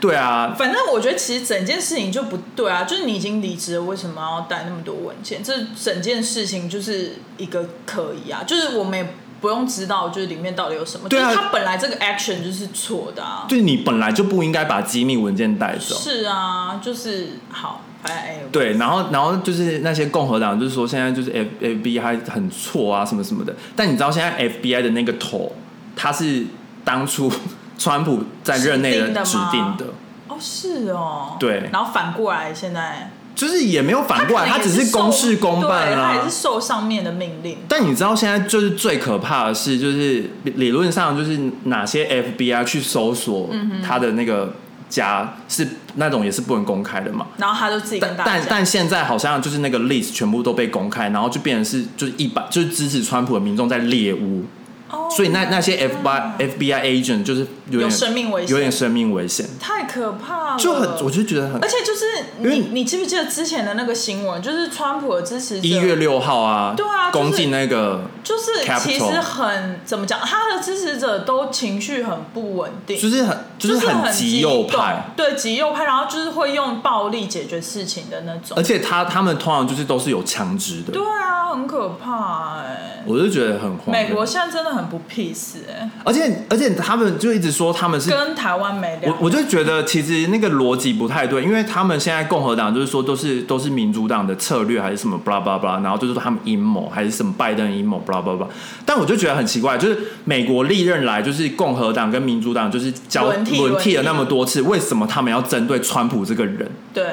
[0.00, 5.44] 对啊，反正我觉得其实整件事情就不对啊，就是你已经离职了，为什么要带那么多文件？
[5.44, 11.06] 这整件事情就是一个可疑啊，就是我们也不用知道，就是里面到底有什么。
[11.08, 13.44] 对啊就是他本来这个 action 就是错的啊。
[13.46, 15.94] 就是你本来就不应该把机密文件带走。
[15.96, 25.52] 是啊，就是好，哎，对，然后然后就是那些共和党就是说现在就是 F FBI 很错啊什么什么的，但你知道现在 FBI 的那个头，
[25.96, 26.46] 他是
[26.84, 27.30] 当初
[27.76, 29.86] 川普在任内的指定的，
[30.28, 37.56] 哦是哦，对然后反过来现在就是也没有反过来，他只是公事公办啊、他也是受上面的命令。
[37.66, 44.54] 但你知道现在就是最可怕的是，就是理理论上就是哪些 FBI 去搜索嗯他的那个
[44.88, 47.26] 家是那种也是不能公开的嘛。
[47.38, 54.44] 然后他就自己跟但大但但现在好像就是那个 list 全部都被公开，然后就变成是就是一百就是支持川普的民众在猎巫，
[54.92, 55.08] 哦。
[55.10, 58.50] 所以那那些 FBI FBI agent 就是有生命危险。
[58.50, 62.06] 有点生命危险，太可怕了，就很我就觉得很而且就是
[62.38, 64.40] 你，你记不记得之前的那个新闻？
[64.40, 68.02] 就是川普的支持者，一月六号啊，对啊就是攻进那个
[68.32, 78.62] 就是其实很怎么讲，他的支持者都情绪很不稳定，就是很就是很很极右派。，对极右派，然后就是会用暴力解决事情的那种而。
[78.62, 83.92] 且他他们通常就是都是有枪支的对，啊，很可怕哎、我就觉得很荒谬。
[83.92, 89.12] 美国现在真的很不 peace 哎、而且而且他们就一直说他们是，跟台湾没两。
[89.12, 98.46] 我我就觉得其实那个逻辑不太对，因为他们现在共和党就是说都是都是民主党的策略还是什么 blah blah blah，然后就是说他们阴谋还是什么拜登阴谋 blah blah blah，
[98.86, 106.70] 但我就觉得很奇怪，就是美国历任来就是共和党跟民主党就是交轮替轮替了那么多次，为什么他们要针对川普这个人？
[106.94, 107.04] 对，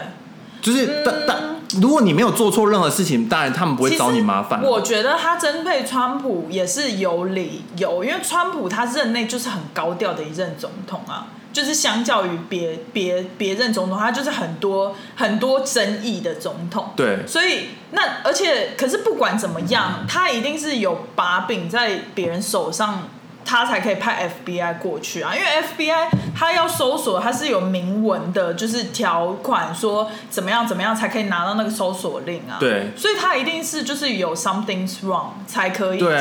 [0.61, 1.37] 就是但但
[1.79, 4.63] 如果你没有做错任何事情，当然他们不会找你麻烦。
[4.63, 11.27] 我觉得他针对川普也是有理由，因为川普他任内就是很高调的一任总统啊，
[11.59, 16.91] 就是相较于别别别任总统，他就是很多很多争议的总统。
[16.95, 23.09] 对所以那而且可是不管怎么样，他一定是有把柄在别人手上。
[23.45, 32.57] 他才可以派 FBI 过去啊，因为 FBI 他要搜索，他是有明文的，就是条款说怎么样怎么样才可以拿到那个搜索令啊。
[32.59, 36.13] 对所以他一定是就是有 something's wrong 才可以进去。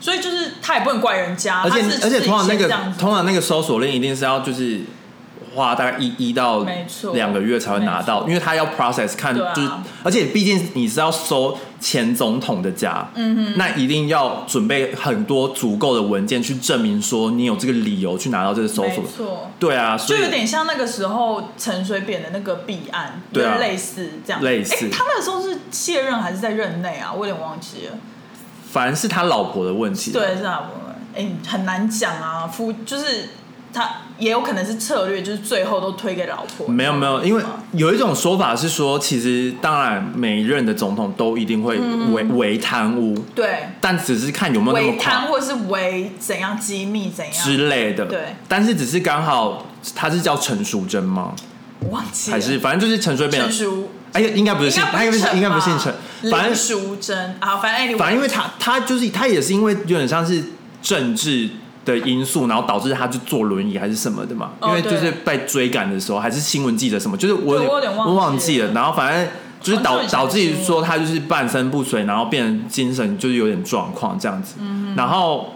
[0.00, 4.80] 所以就是他也不能怪人家，而且是而且通常那个通常那个搜索令一定是要就是
[5.54, 9.68] 花大概一一到没错两个月才会拿到，因为他要 process 看啊就是，
[10.04, 19.50] 而且毕竟你是要搜前总统的家，嗯哼，那一定要准备很多足够的文件去证明说你有这个理由去拿到这个搜索没，错。
[19.58, 24.42] 对啊，所以就有点像那个时候陈水扁的那个弊案，对啊类似这样。
[24.42, 27.12] 类似诶他那个时候是卸任还是在任内啊？
[27.12, 27.98] 我有点忘记了。
[28.70, 30.72] 反而是他老婆的问题，对，是他老婆？
[31.16, 32.46] 哎、很难讲啊。
[32.46, 33.30] 夫就是
[33.72, 36.68] 他也有可能是策略，就是最后都推给老婆。
[36.68, 41.78] 没有没有，因为有一种说法是说，其实当然每一任的总统都一定会
[42.12, 48.06] 违违贪污，对但只是看有没有那么贪快或是违怎样机密怎样，之类的。
[48.06, 51.34] 对，但是只是刚好他是叫陈淑贞吗？
[51.80, 55.94] 我忘记了还是反正就是陈水扁陈，淑，哎呀，应该不是姓，他应该不是应该不是姓陈，
[56.30, 60.42] 反正林淑珍啊，反正反正因为他他就是他也是因为有点像是
[60.82, 61.48] 政治
[61.84, 64.52] 的因素，然后导致他就坐轮椅还是什么的嘛。
[64.60, 68.72] 哦因为就是被追赶的时候，还是新闻记者什么，就是我有点忘记我忘记了。
[68.72, 69.28] 然后反正
[69.60, 74.54] 就是导导致于说他就是半身不遂，然后变成精神就是有点状况这样子。
[74.96, 75.54] 然后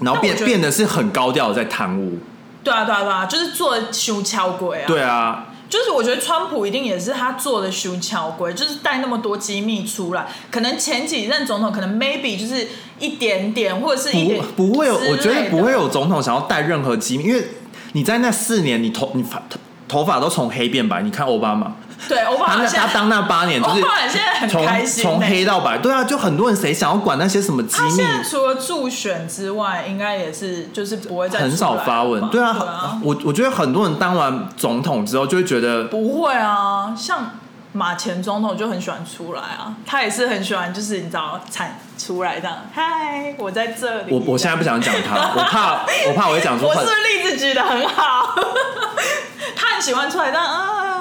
[0.00, 2.18] 然后变变得是很高调的在贪污。
[2.62, 4.86] 对啊，对啊，对啊，就是做修桥鬼啊。
[4.86, 12.68] 对啊，就是我觉得川普一定也是他做的修桥鬼，就是带那么多机密出来，可能前几任总统可能 maybe 就是
[13.00, 17.44] 一点点或者是一点不不会有，我觉得不会有总统想要带任何机密，因为
[17.92, 21.02] 你在那四年，你头你发头头发都从黑变白。
[21.02, 21.74] 你看奥巴马，
[22.08, 32.20] 对，欧巴他那马他当那八年就是现在很从黑到白，对啊，就很多人谁想要管那些什么机密除了助选之外，应该也是就是不会再很少发文。
[32.20, 37.30] 吧对啊，我我觉得很多人当完总统之后就会觉得，不会啊，像
[37.72, 44.12] 马前总统就很喜欢出来啊，他也是很喜欢，就是你知道产出来这样，嗨，我在这里。
[44.12, 48.34] 我我现在不想讲他，我怕我怕我会讲出很我是不是例子举的很好？
[49.56, 50.93] 他很喜欢出来这样啊，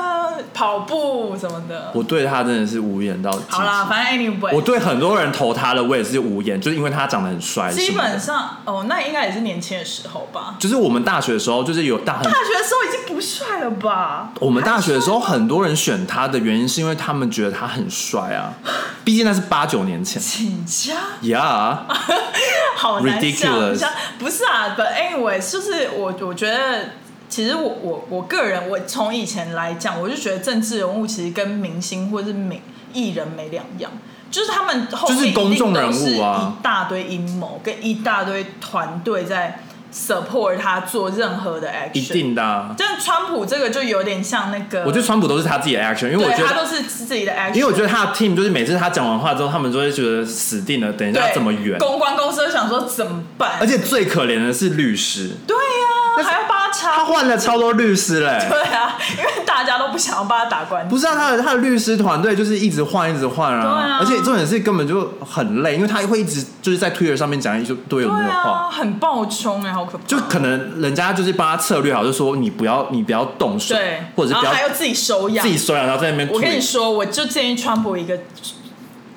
[0.54, 1.92] 跑步什么的。
[1.94, 7.72] 我对他真的是无言到极好啦，反正 anyway，我对很多人投他的，我也是无言，就是因为他长得很帅。
[7.72, 10.56] 基本，上哦，那应该也是年轻的时候吧。
[10.60, 14.30] 就是我们大学的时候，就是有大很大学的时候已经不帅了吧？
[14.40, 18.54] 我们大学的时候，很多人选他的原因是因为他们觉得他很帅啊，
[19.04, 20.22] 毕竟那是八九年前。
[20.22, 20.94] 请假。
[21.24, 21.84] 呀、
[22.76, 23.86] 好 Ridiculous
[24.20, 26.90] 不是啊，But anyway，就是我我觉得，
[27.34, 32.62] 其实我我我个人，我从以前来讲，我就觉得政治人物其实跟明星或者是名
[32.94, 33.90] 艺人没两样，
[34.30, 51.80] 就是他们后面就是公众人物啊一定都是一大堆阴谋跟一大堆团队在 support 他做任何的 action，一定的啊、但川普这个就有点像那个，我觉得川普都是他自己的 action，因为我觉得，他都是自己的 action，因为我觉得他的 team 就是每次他讲完话之后，他们就会觉得死定了，等一下要怎么圆。
[51.80, 58.46] 公关公司就想说怎么办，而且最可怜的是律师，对呀、还要帮他换了超多律师嘞。
[58.50, 60.90] 对啊，因为大家都不想要帮他打官司。
[60.90, 70.04] 不是啊，他的他的律师团队就是一直换，一直换对啊而且重点是根本就很累，因为他会一直就是在 Twitter 上面讲一堆有对没有话，啊，很暴冲哎、好可怕。
[70.06, 75.46] 就可能人家就是帮他策略好，就说你不要你不要动手，对，或者是不要然后还要自己手痒。
[75.46, 78.18] 自己收养，然后在那边我跟你说，我就建议川普一个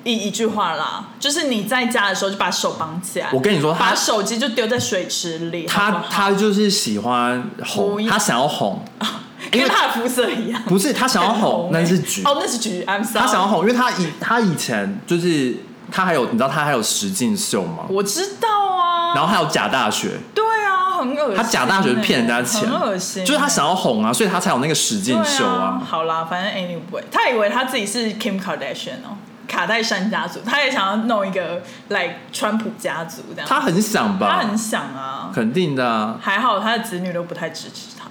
[0.07, 5.65] 一一句话啦，就是你在家的时候就把手绑起来，我跟你说他把手机就丢在水池里。
[5.65, 8.81] 他他就是喜欢不红，他想要红，
[9.51, 13.19] 因为他的肤色一样，不是他想要红，那是橘，哦，那是橘，I'm sorry。
[13.19, 15.57] 他想要红，因为他以他以前就是
[15.91, 17.83] 他还有你知道他还有实境秀吗？
[17.89, 21.35] 我知道啊，然后还有假大学，对啊，很恶心欸。
[21.35, 23.25] 他假大学是骗人家钱，很恶心欸。
[23.25, 25.81] 就是他想要红啊，所以他才有那个实境秀啊啊。
[25.85, 33.47] 好啦，反正 anyway，他以为他自己是 Kim Kardashian 哦，卡戴珊家族，他也想要弄一个来川普家族这样。
[33.47, 34.27] 他很想吧？
[34.29, 38.09] 他很想啊，肯定的啊，还好他的子女都不太支持他，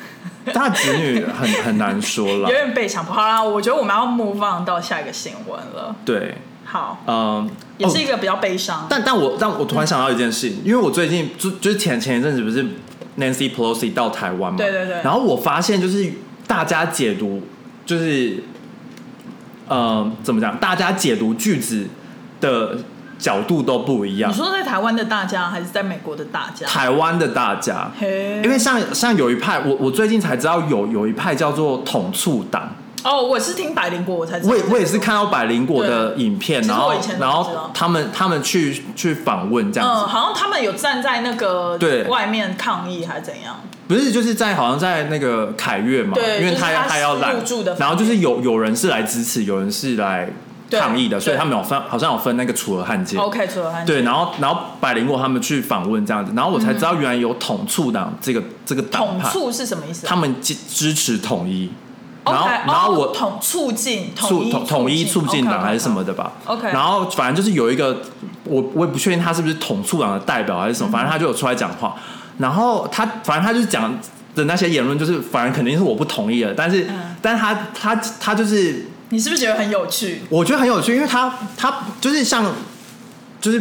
[0.52, 2.48] 他的子女很很难说了有了。
[2.48, 3.14] 点被强迫。
[3.14, 5.94] 好啦，我觉得我们要 move on 到下一个新闻了。
[6.04, 8.86] 对，好，嗯，哦也是一个比较悲伤。
[8.88, 12.64] 但但我但我突然想到一件事情，因为我最近就就是前前一阵子不是
[13.18, 16.12] Nancy Pelosi 到台湾嘛，对对对然后我发现就是
[16.46, 17.42] 大家解读
[17.84, 18.42] 就是，
[19.68, 20.56] 呃，怎么讲？
[20.58, 21.86] 大家解读句子
[22.40, 22.76] 的
[23.18, 24.34] 角度都不一样你。
[24.34, 26.66] 说在台湾的大家，还是在美国的大家？
[26.66, 32.70] 台湾的大家，嘿，因为像像有一派，我我最近才知道有有一派叫做统促党，
[33.04, 43.60] 哦，我是听百灵果我才知道我也我也是看到百灵果的影片，然后然后他们他们去去访问这样嗯，子，好像他们有站在那个对外面抗议还是怎样？
[43.88, 47.34] 不是就是在好像在那个凯悦嘛，对因为他要就是他要来
[47.78, 50.30] 然后就是有有人是来支持，有人是来
[50.70, 53.16] 抗议的，所以他们有分好像有分那个楚河汉界。
[53.16, 60.08] OK，楚河汉界对，然后然后百灵果他们去访问这样子，然后我才知道原来有统促党这个这个党派，统促是什么意思啊？
[60.10, 61.70] 他们支支持统一
[62.26, 66.12] 然后然后我哦统促进促统统一促进党还是什么的？
[66.12, 66.32] 的吧。
[66.44, 68.02] OK 然后反正就是有一个，
[68.44, 71.96] 我我也不确定他是不是统促党的代表还是什么，反正他就有出来讲话。
[72.38, 73.98] 然后他反正他就是讲
[74.34, 80.22] 的那些言论，就是反正肯定是我不同意的，但是、嗯但是他他他就是你是不是觉得很有趣？
[80.28, 82.54] 我觉得很有趣，因为他他就是像
[83.40, 83.60] 就是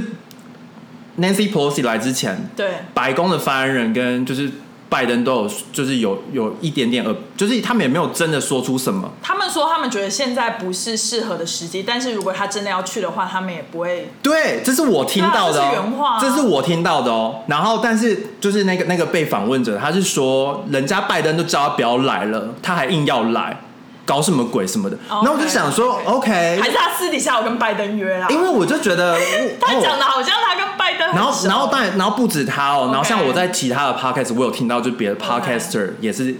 [1.19, 4.51] Nancy Pelosi 来之前，对，白宫的发言人跟就是
[4.89, 9.11] 拜登都有就是有有一点点呃，就是他们也没有真的说出什么。
[9.21, 14.09] 他们说他们觉得现在不是适合的时机，但是如果他真的要去的话，他们也不会。
[14.21, 17.41] 对，这是我听到的、是原话啊这是我听到的哦。
[17.47, 23.59] 然后，但是就是那个那个被访问者，他是说，人家拜登都叫他不要来了，他还硬要来，
[24.07, 24.97] 搞什么鬼什么的。
[25.07, 28.27] 然后我就想说 OK，，OK，还是他私底下有跟拜登约啊？
[28.31, 29.15] 因为我就觉得，
[29.61, 36.33] 他哦讲的好像他跟拜登然后，然后当然，然后不止他哦 OK 然后像我在其他的 podcast，我有听到，就别的 podcaster 也是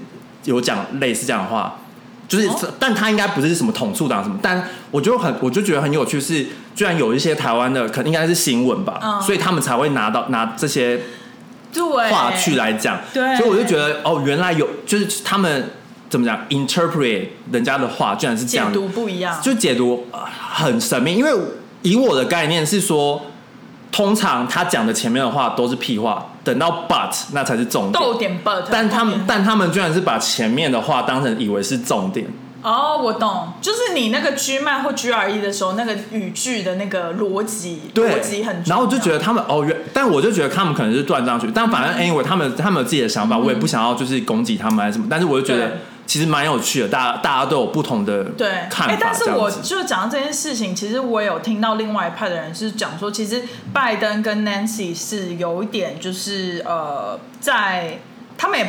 [0.45, 1.77] 有讲类似这样的话，
[2.27, 2.55] 就是，哦。
[2.79, 9.21] 但他应该不是什么统促党什么，但我就很，我就觉得很有趣是，居然有一些台湾的，可能应该是新闻吧，嗯。
[9.21, 11.01] 所以他们才会拿到拿这些
[11.73, 11.83] 对。
[12.09, 13.35] 话去来讲，对。
[13.37, 15.71] 所以我就觉得哦，原来有就是他们
[16.09, 21.15] 怎么讲 interpret 人家的话，居然是这解样，读不一样，就解读呃很神秘。
[21.15, 21.31] 因为
[21.81, 23.21] 以我的概念是说，
[23.91, 27.93] 通常他讲的前面的话都是屁话，等到 but 那才是重点。
[27.93, 32.27] 逗点 but，但他们但他们居然是把前面的话当成以为是重点。
[32.63, 38.63] 哦，我懂，就是你那个 G 麦或 GRE 的时候，那个语句的那个逻辑，对逻辑很重。
[38.65, 45.77] 然后我就觉得他们哦，原，但我就觉得他们可能是断章取义，但反正 anyway，他们他们有自己的想法，我也不想要就是攻击他们还是什么，但是我就觉得
[46.07, 53.43] 其实蛮有趣的，大家大家都有不同的对，看法，哎但是我就讲到这件事情，其实我有听到另外一派的人是讲说，其实
[53.73, 57.99] 拜登跟 Nancy 是有一点就是呃，在
[58.37, 58.67] 他们也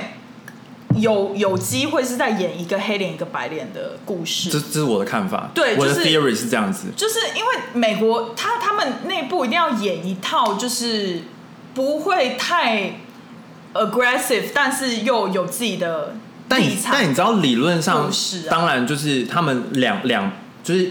[0.96, 11.22] 有有机会是在演一个黑脸一个白脸的故事，这这是我的看法，我的对就是 theory 是这样子，就是因为美国他他们内部一定要演一套，就是
[11.72, 12.94] 不会太
[13.74, 16.16] aggressive，但是又有自己的
[16.48, 16.76] 但你。
[16.82, 18.10] 但你知道理论上
[18.50, 20.32] 当然就是他们两两
[20.64, 20.90] 就是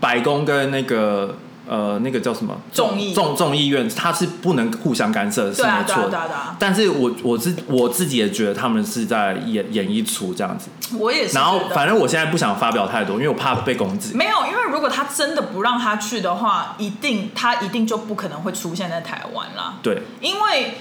[0.00, 1.36] 白宫跟那个
[1.68, 2.56] 呃那个叫什么？
[2.72, 3.12] 众议。
[3.12, 6.10] 众众议院，他是不能互相干涉，是没错
[6.58, 14.14] 但是我我自我自己也觉得他们是在演演一出这样子，我也是然后反正我现在不想发表太多，因为我怕被攻击。
[14.14, 19.74] 没有，因为如果他真的不让他去的话，一定他一定就不可能会出现在台湾啦。
[19.82, 20.74] 对，因为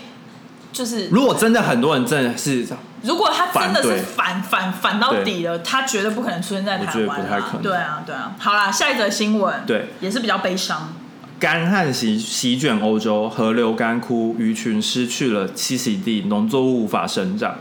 [0.72, 2.65] 就是如果真的很多人真的是
[3.03, 8.36] 如果他真的是反反反反到底了，他绝对不可能出现在台湾啦不太可能对啊，对啊。
[8.38, 10.93] 好啦，下一则新闻，对，也是比较悲伤。
[11.39, 17.55] 干旱席席卷欧洲，河流干枯，鱼群失去了栖息地，农作物无法生长，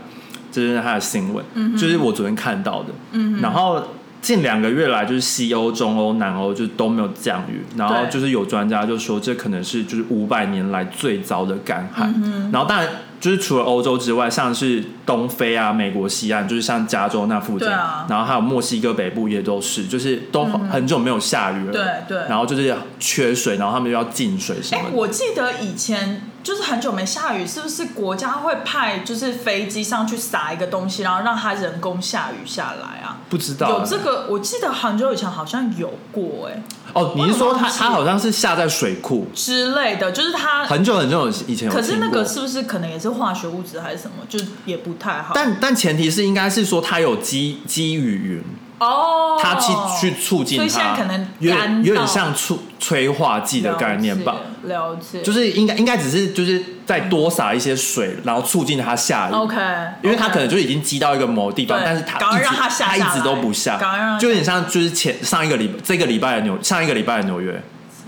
[0.51, 2.89] 这是他的新闻，就是我昨天看到的。
[3.11, 3.83] 嗯，然后
[4.27, 12.13] 近两个月来，就是西欧、中欧、南欧就都没有降雨，然后就是有专家就说这可能是就是五百年来最糟的干旱。
[12.51, 12.89] 然后当然
[13.19, 21.73] 就是除了欧洲之外，像是东非啊、美国西岸，就是像加州那附近，啊然后还有墨西哥北部也都是，就是都很久没有下雨了。
[21.73, 24.95] 对对然后就是缺水，然后他们又要进水什哎、么的。
[24.95, 33.17] 我记得以前就是很久没下雨，是不是国家会派就是飞机上去撒一个东西，然后让它人工下雨下来啊？
[33.29, 36.61] 不知道有这个，我记得很久以前好像有过哎、
[36.97, 40.65] 哦，你是说它它好像是下在水库，之类的，就是它。
[40.65, 45.33] 很久很久以前有可是那个是不是可能也是化学物质还是什么，就也不太好。
[45.35, 48.43] 但但前提是应该是说它有积积雨云，
[48.79, 49.71] 哦，它去
[50.01, 54.37] 去促进它，所以现在可能有点有点像促催化剂的概念吧。
[54.63, 59.33] 了解，就是应该应该只是就是再多撒一些水，然后促进它下雨。
[59.33, 59.55] OK，
[60.01, 63.77] 因为它可能就已经积到一个某地方，但是它一直让它下它一直都不下。
[64.17, 67.61] 就有点像就是前上一个礼这个礼拜的纽上一个礼拜的纽约，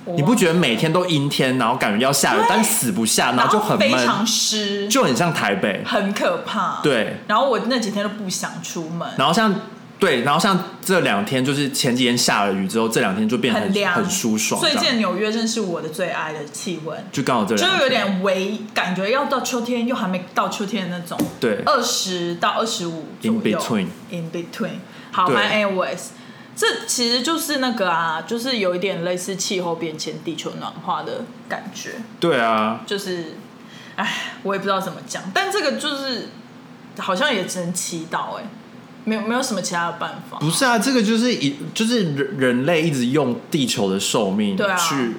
[0.06, 5.84] 你不觉得每天都阴天，然后感觉要下雨对，但死不下，然然后就很非常闷，湿，就很像台北。
[5.86, 9.54] 很可怕。，对，然后我那几天都不想出门，然后像
[10.00, 21.62] 对，然后像这两天就是前几天下了雨之后，这两天就变得很很凉，很舒爽，最近纽约真是我的最爱的气温，就刚好这就有点微感觉要到秋天，又还没到秋天的那种，对。
[21.66, 24.80] 二十到二十五左 In between in between。
[25.12, 26.10] 好，，My anyways，
[26.56, 33.34] 这其实就是那个啊，就是有一点类似气候变迁、地球暖化的感觉，对啊，就是，
[33.96, 36.30] 哎，我也不知道怎么讲，但这个就是
[37.00, 38.44] 好像也只能祈祷哎、
[39.06, 40.38] 没有没有什么其他的办法。
[40.40, 45.14] 不是啊，这个就是一就是人人类一直用地球的寿命对啊去。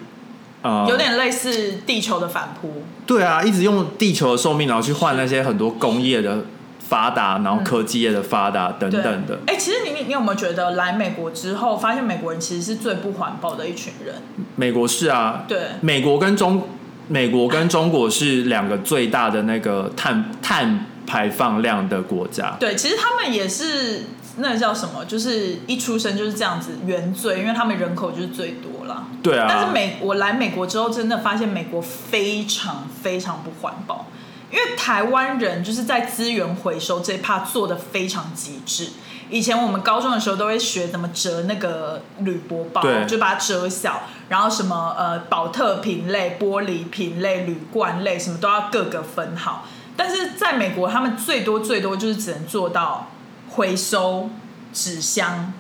[0.63, 6.45] 呃，有点类似地球的反扑，对啊，一直用地球的寿命，然后去换那些很多工业的
[6.79, 9.39] 发达，然后科技业的发达等对等的。
[9.47, 14.17] 哎、其实你你你有没有觉得来美国之后，发现美国人其实是最不环保的一群人？
[14.57, 16.63] 美国是啊，对美国跟中
[17.09, 22.57] 美国跟中国是两个最大的那个碳碳排放量的国家。
[22.61, 24.05] 对，其实他们也是
[24.37, 29.07] 那个叫什么，就是一出生就是这样子原罪，因为他们人口就是最多啦。
[29.21, 34.07] 对啊，但是美我来美国之后，真的发现美国非常非常不环保，
[34.53, 38.91] 因为台湾人就是在资源回收这一趴做的非常极致。
[39.29, 49.67] 以前我们高中的时候都会学怎么折那个铝箔包对，就把它折小，然后什么呃保特瓶类、玻璃瓶类、铝罐类什么都要各个分好。
[50.03, 53.09] 但是在美国，他们最多最多就是只能做到
[53.51, 54.31] 回收
[54.73, 55.53] 纸箱，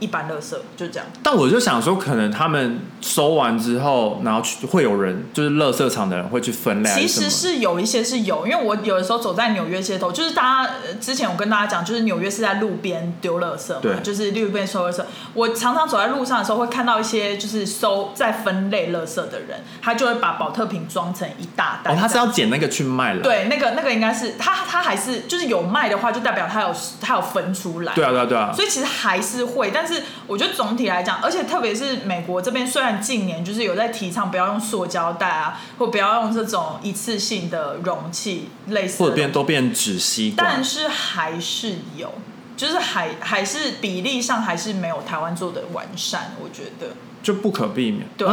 [0.00, 1.06] 一般垃圾，就这样。
[1.22, 15.02] 但我就想说，可能他们收完之后，然后去会有人，就是垃圾场的人会去分类其实是有一些是有，因为我有的时候走在纽约街头，就是大家呃之前我跟大家讲，就是纽约是在路边丢垃圾嘛，对就是路边收垃圾。
[15.34, 21.92] 我常常走在路上的时候，会看到一些就是收在分类垃圾的人，他就会把保特瓶装成一大袋。
[21.92, 23.22] 哦，他是要捡那个去卖了。
[23.22, 27.94] 对，那个那个应该是他他还是就是有卖的话，就代表他有他有分出来。
[27.94, 28.52] 对啊，对啊，对啊。
[28.54, 42.12] 所以其实还是会，但是我觉得总体来讲，而且特别是美国这边，虽然近年就是有在提倡不要用塑胶袋啊，或不要用这种一次性的容器类似的或者变都变纸吸管但，是还是有，
[42.56, 46.94] 就是还还是比例上还是没有台湾做的完善，我觉得。
[47.20, 48.06] 就不可避免。
[48.16, 48.28] 对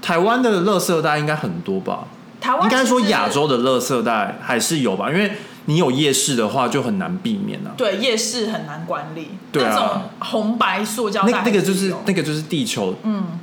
[0.00, 2.04] 台湾的垃圾袋应该很多吧？
[2.40, 5.32] 台湾应该说亚洲的垃圾袋还是有吧，因为
[5.66, 7.70] 你有夜市的话就很难避免啊。
[7.76, 12.94] 对夜市很难管理，对啊那种红白塑胶袋那那个就是那个就是地球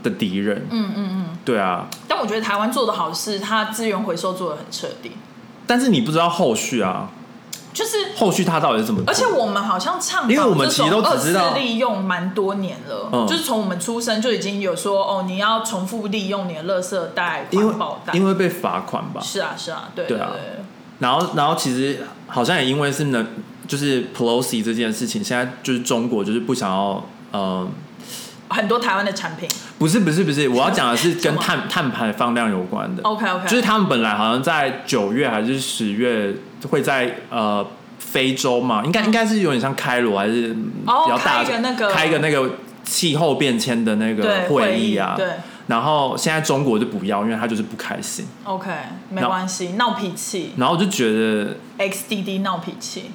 [0.01, 0.65] 的敌人。
[0.69, 1.37] 嗯嗯嗯。
[1.45, 5.11] 对啊，但我觉得台湾做的好是，它资源回收做的很彻底，
[5.67, 7.09] 但是你不知道后续啊，
[7.73, 9.03] 就是后续它到底是怎么？
[9.05, 18.13] 而且我们好像倡导因为我们其实都只知道这种二次利用蛮多年了，嗯就是从我们出生就已经有说哦，你要重复利用你的垃圾袋、因为环保袋。
[18.13, 19.19] 因为被罚款吧。
[19.21, 20.63] 是啊是啊，对对啊对
[20.99, 23.27] 然后然后其实好像也因为是呢，
[23.67, 27.67] 就是 Pelosi 这件事情，现在就是中国就是不想要呃。
[28.49, 29.49] 很多台湾的产品。
[29.79, 33.01] 不是不是不是，我要讲的是跟碳碳排放量有关的。
[33.01, 36.31] OK OK，就是他们本来好像在九月还是十月
[36.69, 37.65] 会在呃
[37.97, 42.51] 非洲嘛，应该应该是有点像开罗还是比较大开一个那个开一个那个
[42.83, 45.15] 气候变迁的那个会议啊。
[45.17, 45.25] 对
[45.67, 48.27] 然后现在中国就不要，因为他就是不开心。
[48.43, 48.69] OK
[49.09, 53.11] 没那关系，闹脾气然后我就觉得，XDD 闹脾气。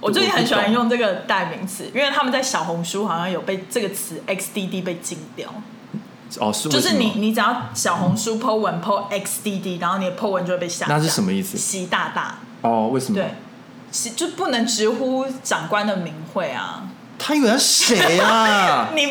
[0.00, 5.48] 我我最近很喜欢用这个代名词，因为他们在小红书好像有被这个词 XDD 被禁掉。
[6.40, 10.96] 哦是就是你你只要小红书 po 文 po XDD，然后你的 po 文就会被下架。
[10.96, 11.58] 那是什么意思？
[11.58, 13.16] 习大大，哦为什么？
[13.16, 13.34] 对，
[13.90, 16.88] 习就不能直呼长官的名讳啊！
[17.24, 18.88] 他以为他是谁啊？
[18.96, 19.06] 你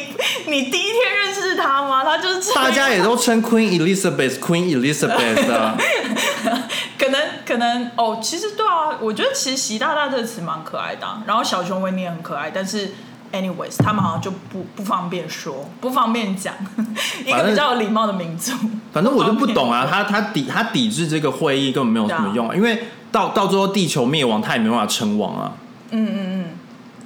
[0.47, 2.03] 你第一天认识他吗？
[2.03, 5.77] 他就是大家也都称 Queen Elizabeth Queen Elizabeth 啊。
[6.99, 12.93] 可能可能哦，其实对啊，我觉得其实习大大这个词蛮可爱的啊、然后小熊维尼也很可爱，但是
[13.31, 16.53] anyways 他们好像就不不方便说，不方便讲，
[17.25, 18.51] 一个比较有礼貌的民族。
[18.93, 25.51] 反正我就不懂啊，他他抵他抵制这个会议根本没有什么用啊，因为到到最后地球灭亡，他也没办法称王啊。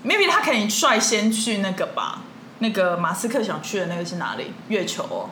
[0.05, 2.21] Maybe 他可以率先去那个吧，
[2.59, 4.45] 那个马斯克想去的那个是哪里？
[4.69, 5.29] 月球哦，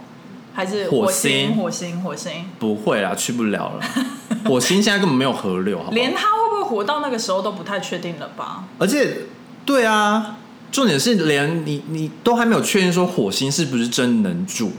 [0.53, 1.47] 还是火星？
[1.47, 2.45] 星火星，火星。
[2.59, 3.82] 不会啦，去不了了。
[4.49, 5.91] 火星现在根本没有河流，好好？
[5.91, 8.65] 连他会不会活到那个时候都不太确定了吧？
[8.78, 9.19] 而且，
[9.65, 10.38] 对啊，
[10.71, 14.74] 重点是连你你都还没有确定说火星是不是真能住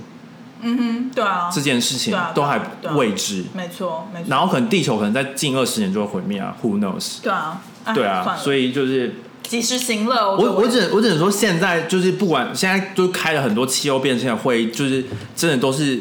[0.67, 2.59] 嗯哼，对啊，这件事情都还
[2.95, 3.45] 未知。
[3.55, 4.27] 没错，没错。
[4.29, 7.21] 然后可能地球可能在近二十年就会毁灭啊，Who knows？
[7.23, 9.15] 对啊，哎对啊，所以就是
[9.45, 10.37] 及时行乐。
[10.37, 15.05] 我我只我只能说，现在就是不管现在都开了很多气候变迁的会议，就是
[15.37, 16.01] 真的都是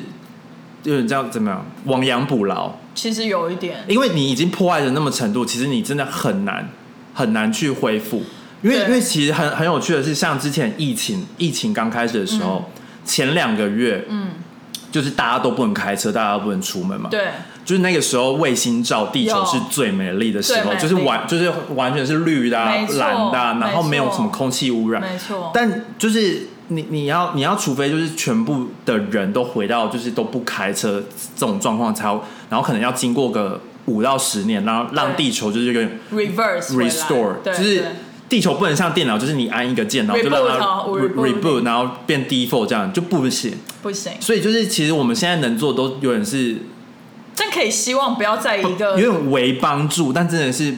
[0.83, 6.69] 有点这样怎么样亡羊补牢，其实有一点，因为你已经破坏的那么程度，其实你真的很难
[7.13, 8.23] 很难去恢复。
[8.61, 12.71] 因为因为其实很很有趣的是，像之前疫情疫情刚开始的时候，
[13.03, 14.29] 前两个月，嗯，
[14.89, 17.27] 就是大家都不能开车，大家都不能出门嘛，对
[17.65, 25.51] 就是那个时候卫星照地球是最美丽的时候，就是完就是完全是绿的、蓝的啊、然后没有什么空气污染，没错。
[25.53, 31.03] 但就是你你要你要，除非就是全部的人都回到就是都不开车
[31.35, 32.07] 这种状况才，
[32.49, 37.85] 然后可能要经过个五到十年，然后让地球就是有点 reverse restore，就是
[38.27, 43.53] 地球不能像电脑，就是你按一个键，然后就让它 reboot 然后变 default 这样就不行。
[43.81, 46.55] 不行，所以就是其实我们现在能做的都有点是
[47.35, 50.75] 但可以希望不要在一个有点为帮助，但真的是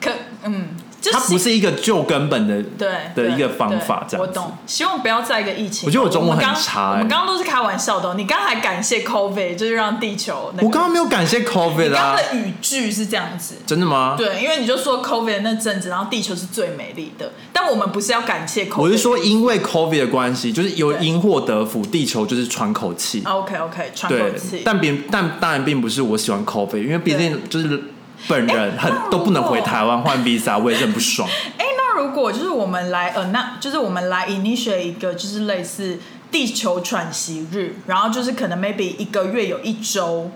[0.00, 0.10] 可
[0.44, 5.86] 嗯，就它不是一个救根本的对的一个方法对这样我懂，希望不要在一个疫情。
[5.86, 10.66] 我觉得我中文很差欸我们刚刚都是开玩笑的哦，你刚才感谢 COVID，就是让地球那个。
[10.66, 13.56] 我刚刚没有感谢 COVID 刚啊刚，的语句是这样子。
[13.66, 14.14] 真的吗？
[14.16, 23.22] 对，因为你就说 COVID 那阵子，然后地球是最美丽的，但我们不是要感谢 COVID，我是说，因为 COVID 的关系，就是有因祸得福，地球就是喘口气。
[23.24, 27.80] OK OK 喘口气，，但并但当然并不是我喜欢 COVID，因为毕竟就是
[28.28, 31.28] 本人很都不能回台湾换 visa，我也是很不爽。
[31.58, 35.98] 哎，那如果就是我们来呃，那就是我们来 initiate 一个就是类似
[36.30, 40.30] 地球喘息日，然后就是可能 maybe 一个月有一周，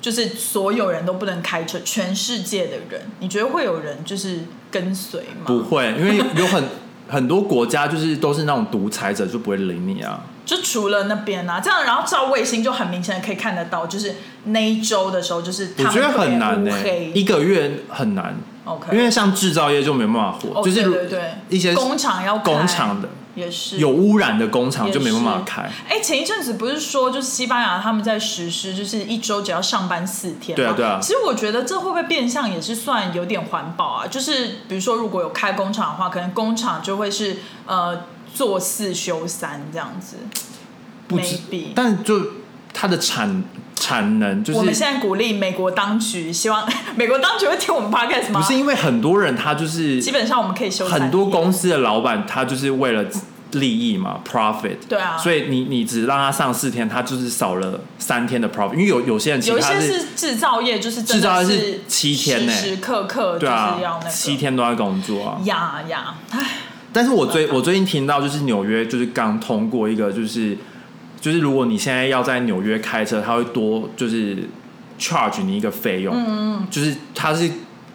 [0.00, 5.44] 就是所有人都不能开车，全世界的人，你觉得会有人就是跟随吗？
[5.46, 6.64] 不会，因为有很
[7.08, 10.20] 很多国家就是都是那种独裁者，就不会理你啊。
[10.44, 17.12] 就除了那边啊，这样然后照卫星就很明显的可以看得到，就是那一周的时候，就是我觉得很难呢、特别乌黑。
[17.14, 21.20] 一个月很难，OK，因为像制造业就没办法活，哦就是对对对。
[21.48, 25.70] 一些工厂要工厂的也是有污染的工厂就没办法开。
[25.88, 30.56] 哎，前一阵子不是说，就是西班牙他们在实施，就是一周只要上班四天吗？
[30.56, 34.06] 对啊对啊其实我觉得这会不会变相也是算有点环保啊？
[34.08, 38.02] 就是比如说，如果有开工厂的话，可能工厂就会是呃
[38.34, 40.16] 做四休三这样子。
[41.06, 42.20] 不止 maybe，但就
[42.72, 43.44] 它的产
[43.76, 46.66] 产能就是我们是现在鼓励美国当局，希望
[46.96, 48.40] 美国当局会听我们 podcast 吗？
[48.40, 53.04] 不是因为很多人他就是基本上我们可以休很多公司的老板他就是为了
[53.52, 54.76] 利益嘛，profit。
[54.88, 55.16] 对啊。
[55.16, 64.10] 所以你你只让他上四天，他就是少了三天的 profit，因为有有些人其有一些是是制造业，就是真制造的业是七天呢时时刻刻就是对啊要那，个。
[64.10, 65.38] 七天都在工作啊。
[65.44, 66.44] 呀呀，唉，
[66.92, 70.58] 但是我最我最近听到就是纽约就是刚通过一个就是
[71.20, 74.36] 就是如果你现在要在纽约开车，他会多就是
[74.98, 77.50] charge 你一个费用，嗯就是他是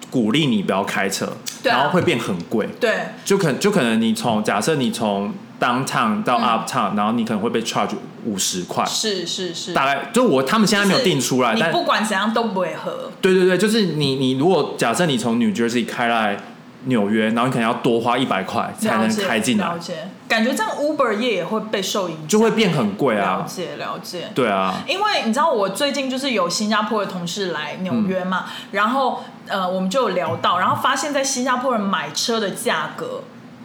[0.09, 1.32] 鼓励你不要开车，
[1.63, 1.78] 对啊。
[1.78, 2.93] 然后会变很贵，对。
[3.24, 7.91] 就可就可能你从假设你从 downtown 到 uptown，、然后你可能会被 charge
[8.26, 13.11] 五十块，是是是，大概就我他们现在没有定出来，但你不管怎样都不会喝。
[13.22, 16.38] 对对对，就是你你如果假设你从 New Jersey 开来
[16.86, 23.45] 纽约，然后你可能要多花一百块才能开进来了，解，感觉这样 Uber 业也会被受影响，就会变很贵啊了啊。
[23.47, 24.32] 解了解。
[24.34, 33.21] 对啊，因为你知道，我最近就是有新加坡的同事来纽约嘛，嗯然后呃，我们就有聊到，然后发现，在新加坡人买车的价格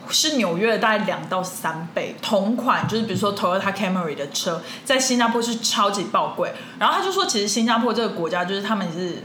[0.09, 6.53] 是纽约的大概两到三倍，同款就是比如说 Toyota Camry 的车，在新加坡是超级爆贵。
[6.77, 9.23] 然后他就说，其实新加坡这个国家就是他们是。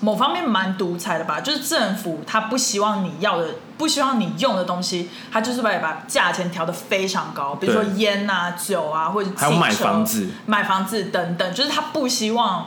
[0.00, 3.48] 某方面蛮独裁的吧，就是政府他不希望你要的，
[3.78, 12.66] 不希望你用的东西，他就是会把价钱调得非常高，比如说烟啊、酒啊，或者还有买房子买房子等等，就是他不希望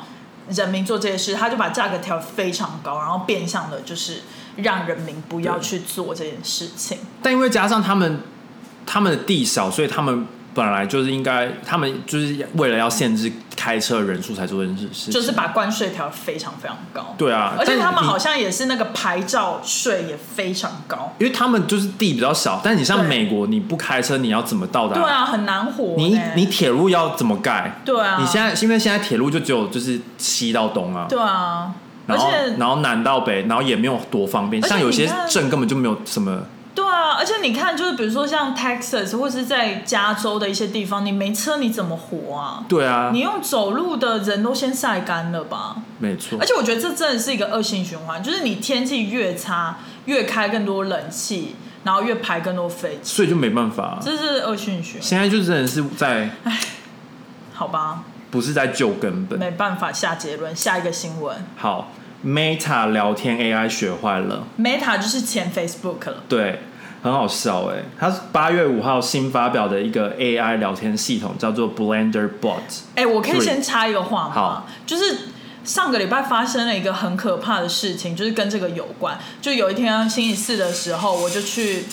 [0.50, 4.22] 人民做这些事，他就把价格调得非常高，然后变相的就是
[4.56, 7.00] 让人民不要去做这件事情。
[7.22, 8.22] 但因为加上他们
[8.86, 10.26] 他们的地少，所以他们
[10.56, 24.96] 本来就是应该，他们就是为了要限制开车人数才做这件事事情，就是把关税调得非常非常高，对啊，而且他们好像也是那个牌照税也非常高，因为他们就是地比较小，但你像美国，你不开车你要怎么到达？
[24.96, 25.96] 对啊，很难活呢。
[25.98, 27.82] 你你铁路要怎么盖？
[27.84, 31.74] 对啊，你现在因为现在铁路就只有就是西到东啊，对啊，
[32.08, 36.42] 而然后且然后南到北，然后也没有多方便，像有些镇根本就没有什么。
[37.18, 42.64] 而且你看，就是比如说像 Texas 或是在加州的一些地方，你没车你怎么活啊？
[42.68, 45.78] 对啊你，用走路的人都先晒干了吧？
[46.00, 46.46] 没错而。
[46.46, 55.02] 且我觉得这真的是一个恶性循环，就是你天气越差，越开更多冷气，然后越排更多飞机，所以就没办法，这是恶性循环。
[55.02, 56.30] 现在就真的是在
[57.54, 59.40] 好吧，不是在救根本。
[59.40, 60.56] 没办法下结论。
[60.56, 61.92] 下一个新闻好
[62.26, 66.24] ，Meta 聊天 AI 学坏了，，Meta 就是前 Facebook 了。
[66.28, 66.62] 对，
[67.06, 67.84] 很好笑哎。
[68.00, 72.82] 它是八月五号新发表的一个 AI 聊天系统，叫做 Blender Bot。
[72.96, 74.68] 哎、我可以先插一个话吗好？
[74.88, 75.16] 就是
[75.64, 79.20] 上个礼拜发生了一个很可怕的事情，就是跟这个有关。
[79.40, 81.86] 就有一天星期四的时候，我就去。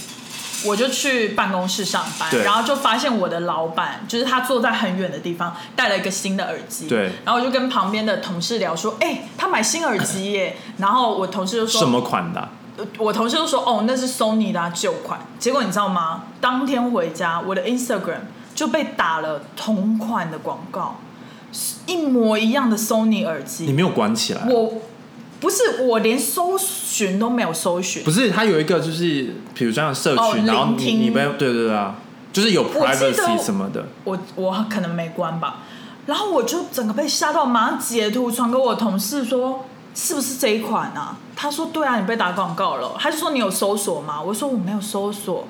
[0.65, 6.87] 我就去办公室上班，然后就发现我的老板就是他坐在很远的地方，戴了一个新的耳机。
[6.89, 12.49] 对然后我就跟旁边的同事聊说：“哎、他买新耳机耶！”然后我同事就说：“什么款的啊、
[12.99, 16.25] 我同事都说：“哦，那是 Sony 的、啊、旧款。”结果你知道吗？
[16.41, 18.21] 当天回家，我的 Instagram
[18.55, 20.97] 就被打了同款的广告，
[21.87, 23.67] 一模一样的 Sony 耳机。
[23.67, 24.47] 你没有关起来？
[24.49, 24.81] 我
[25.39, 28.11] 不是，我连搜寻都没有搜寻不。
[28.11, 31.97] 是，它有一个就是，比如像社群，哦然后你聆听你不要对对对啊，
[32.33, 33.87] 就是有 privacy 什么的。
[34.05, 35.59] 我我可能没关吧，
[36.07, 39.67] 然后我就整个被吓到，马上截图传给我同事说。
[39.95, 41.17] 是不是这一款啊？
[41.37, 42.95] 他说对啊，你被打广告了。
[42.99, 44.21] 他就说你有搜索吗？
[44.21, 45.47] 我说我没有搜索，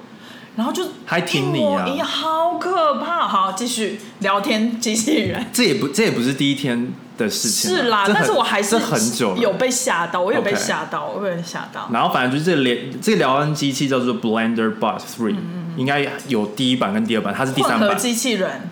[0.57, 3.29] 然后就还挺你啊一模一样，好可怕。
[3.29, 5.47] 好，继续聊天机器人。
[5.53, 11.89] 这也不这也不是第一天的事情啊，是啦，但是我还是很久有被吓到，我有被吓到，我有被吓到。
[11.93, 15.37] 然后反正就是这个聊这个聊天机器叫做 Blender Bot Three，、
[15.77, 17.97] 应该有第一版跟第二版，它是第三版。
[17.97, 18.71] 机器人，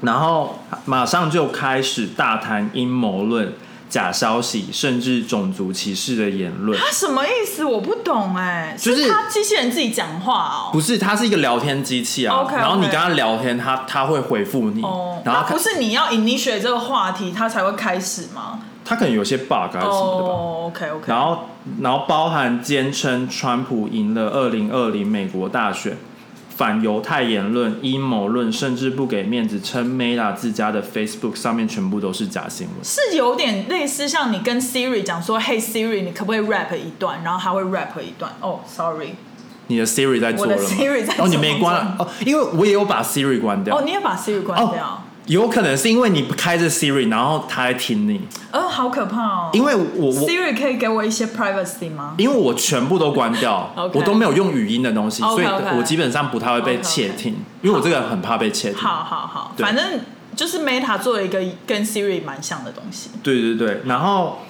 [0.00, 3.52] 然后马上就开始大谈阴谋论、
[3.92, 6.78] 假消息，甚至种族歧视的言论。
[6.80, 7.62] 他什么意思？
[7.62, 10.70] 我不懂哎、就是他机器人自己讲话哦。
[10.72, 12.36] 不是，他是一个聊天机器啊。
[12.36, 14.80] OK，OK 然后你跟他聊天，他他会回复你。
[14.82, 18.60] 哦，然后不是你要 initiate 这个话题，他才会开始吗？
[18.82, 20.28] 他可能有些 bug 还是什么的吧。
[20.30, 21.04] 哦，OK OK。
[21.06, 21.38] 然后，
[21.82, 25.98] 然后包含坚称川普赢了二零二零美国大选，
[26.56, 32.76] 反犹太言论、阴谋论，甚至不给面子，称 Meta 自家的 Facebook 上面全部都是假新闻。
[32.84, 37.22] 是有点类似，像你跟 Siri 讲说，Hey Siri，你可不可以 rap 一段？
[37.24, 38.30] 然后他会 rap 一段。
[38.40, 39.14] 哦、s o r r y
[39.68, 40.62] 你的 Siri 在做了吗？
[40.62, 43.76] 我的 Siri 在做哦，你做没关哦，因为我也有把 Siri 关掉。
[43.76, 44.84] 哦，你也把 Siri 关掉？
[44.84, 48.20] 哦有可能是因为你不开着 Siri，然后他在听你。
[48.52, 49.50] 哦，好可怕哦！
[49.52, 52.14] 因为我我 Siri 可以给我一些 privacy 吗？
[52.18, 55.46] 因为我全部都关掉我都没有用语音的东西所以
[55.76, 58.78] 我基本上不太会被窃听因为我这个很怕被窃听。
[58.78, 60.00] 好好好，反正
[60.34, 63.10] 就是 Meta 做了一个跟 Siri 蛮像的东西。
[63.22, 64.40] 对对对，然后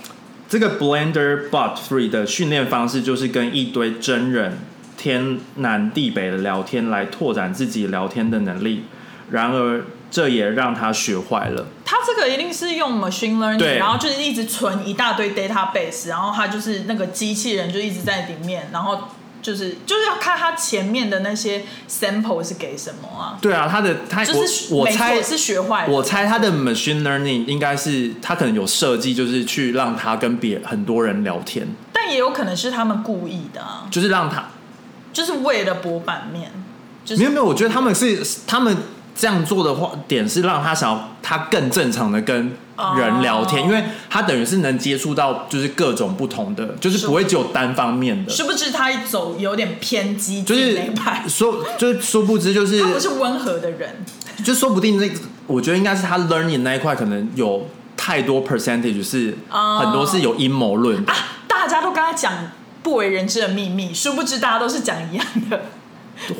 [0.48, 4.58] 这个 Blender Bot Three 的训练方式就是跟一堆真人
[4.96, 8.84] 天南地北的聊天来拓展自己聊天的能力，
[9.30, 11.66] 然而这也让他学坏了。
[11.84, 19.08] 他这个一定是用 machine learning，然后就是一直存一大堆 database，然后他就是那个机器人就一直在里面，然后
[19.40, 25.92] 就是就是要看他前面的那些 sample 是给什么啊，对啊，他的他就是我我猜错是学坏的。
[25.92, 34.44] 我猜他的 machine learning 应该是他可能有设计，就是去让他跟别很多人聊天，但也有可能是他们故意的啊，就是让他
[35.12, 36.52] 就是为了博版面，
[37.04, 38.76] 就是没有没有，我觉得他们是他们
[39.14, 42.36] 这样做的话，点是让他想要他更正常的跟
[42.96, 43.66] 人聊天，哦。
[43.66, 50.80] 因为他等于是能接触到就是各种不同的，就是不会只有单方面的，殊不知他一走有点偏激就是
[51.28, 53.96] 说就是殊不知就是他不是温和的人。
[54.42, 55.08] 就说不定那
[55.46, 61.04] 我觉得应该是他 learning 那一块可能有太多 percentage 是哦很多是有阴谋论。
[61.46, 62.32] 大家都跟他讲
[62.82, 65.60] 不为人知的秘密，殊不知大家都是讲一样的，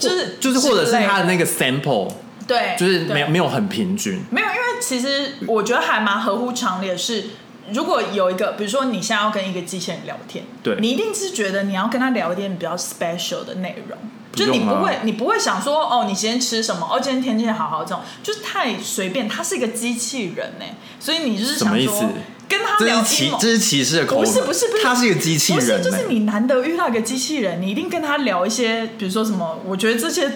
[0.01, 2.11] 就是就是或者是他的那个个 sample，
[2.53, 4.21] 对，就是没有没有很平均。
[4.31, 7.25] 没有，因为其实我觉得还蛮合乎常理的是。
[7.73, 16.85] 如果有一个，比如说你现在要跟一个机器人聊天，对你一定是觉得你要跟他聊一点比较 special 的内容，啊就你不会，你不会想说哦，你今天吃什么？
[16.91, 19.29] 哦，今天天气好好，这种就是太随便。
[19.29, 20.65] 他是一个机器人呢，
[20.99, 22.05] 所以你就是想说什么意思
[22.49, 30.29] 跟他聊这是歧这是歧视的口吻，不是不是不是，他是一个机器人、欸，不是就是你难得遇到一个机器人，你一定跟他聊一些，比如说什么，我觉得这些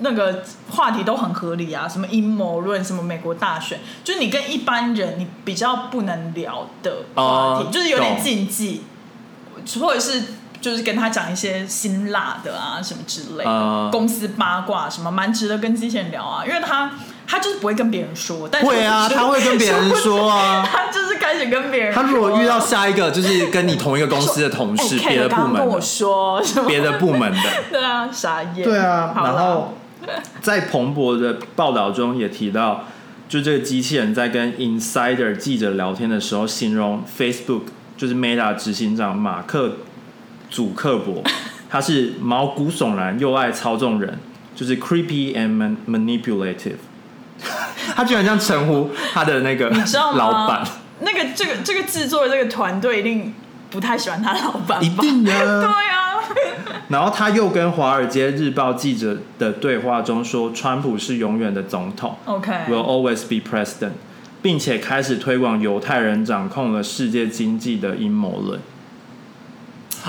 [0.00, 8.82] 那个话题都很合理啊，什么阴谋论，什么美国大选，就是你跟一般人你比较不能聊的话题，哦就是有点禁忌，
[9.80, 10.22] 或者是。
[10.60, 16.90] 就是跟他讲一些辛辣的啊，什么之类的，呃公司八卦什么，蛮值得跟机器人聊啊，因为他
[17.26, 20.64] 他就是不会跟别人说，但是会啊，他会跟别人说啊。
[20.72, 22.02] 他就是开始跟别人说。
[22.02, 26.66] 他如果遇到下一个就是跟你同一个公司的同事，哎别的刚刚跟我说什么？
[26.66, 27.38] 别的部门的，
[27.70, 28.64] 对啊，傻眼。
[28.64, 29.12] 对啊。
[29.14, 29.74] 然后
[30.40, 32.84] 在彭博的报道中也提到，
[33.28, 37.62] 就这个机器人在跟 Insider 记者聊天的时候，形容 Facebook
[37.96, 39.76] 就是 Meta 执行长马克
[40.50, 41.22] 祖克伯，
[41.70, 44.18] 他是毛骨悚然又爱操纵人，
[44.54, 46.76] 就是 creepy and man- manipulative。
[47.96, 49.70] 他居然这样称呼他的那个？
[50.14, 50.64] 老板，
[51.00, 53.34] 那个这个这个制作的这个团队一定
[53.70, 54.80] 不太喜欢他老板吧？
[54.80, 55.32] 一定的
[55.62, 56.03] 对啊，
[56.88, 63.92] 然后他又跟《华尔街日报》记者的对话中说，川普是永远的总统 OK，，will always be president，
[64.42, 68.60] 并且开始推广犹太人掌控了世界经济的阴谋论。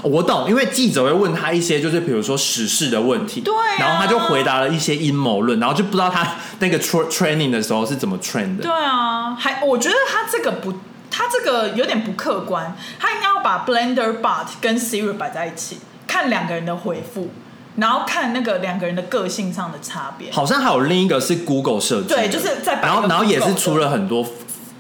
[0.04, 8.72] 我懂，因为记者会问他一些就是比如说时事的问题，对啊然后他就回答了一些阴谋论，然后就不知道他那个 tra- training 的时候是怎么 train 的对。
[8.72, 10.74] 啊，还我觉得他这个不，
[11.10, 15.78] 他这个有点不客观，他应该要把 Blender Bot 跟 Siri 摆在一起，
[16.16, 17.30] 看两个人的回复，
[17.76, 20.32] 然后看那个两个人的个性上的差别。
[20.32, 24.26] 好像还有另一个是 Google 设计的，对就是再摆一个然后然后也是出了很多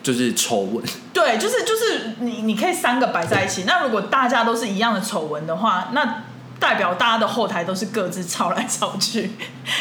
[0.01, 0.81] 就是丑闻，
[1.11, 3.65] 对，就是就是你你可以三个摆在一起。
[3.67, 6.23] 那如果大家都是一样的丑闻的话，那
[6.57, 9.31] 代表大家的后台都是各自抄来抄去，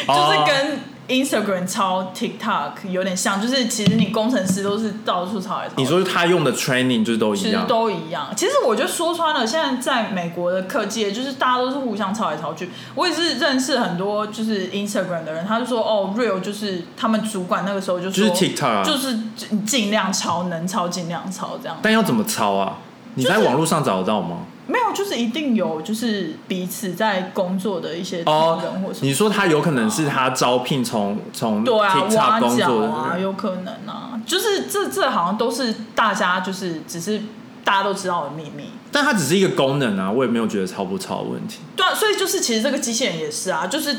[0.07, 5.73] 哦就是跟 Instagram 抄 TikTok 有点像，就是其实你工程师都是到处抄来抄。
[5.77, 8.27] 你说他用的 training 就是都其实一样，都一样。
[8.35, 12.69] 其实我觉得说穿了，现在在美国的科技业，就是大家都是互相抄来抄去。
[12.95, 19.19] 我也是认识很多就是 Instagram 的人，他就说哦，real 就是他们主管那个时候就说，就是 TikTok 啊就是
[19.51, 21.77] 你尽量抄，能抄尽量抄这样。
[21.81, 22.77] 但要怎么抄啊？
[23.13, 24.39] 你在网络上找得到吗？
[24.67, 29.05] 没有，就是一定有，就是彼此在工作的一些哦同仁或什么。
[29.07, 37.21] 你说他有可能是他招聘从从对啊，TikTok 挖工角啊，作，有可能啊，就是这这好像都是大家就是只是
[37.63, 38.69] 大家都知道的秘密。
[38.91, 41.59] 但它只是一个功能啊，我也没有觉得超不超的问题。
[41.75, 43.95] 对啊，所以就是其实这个机器人也是啊，就是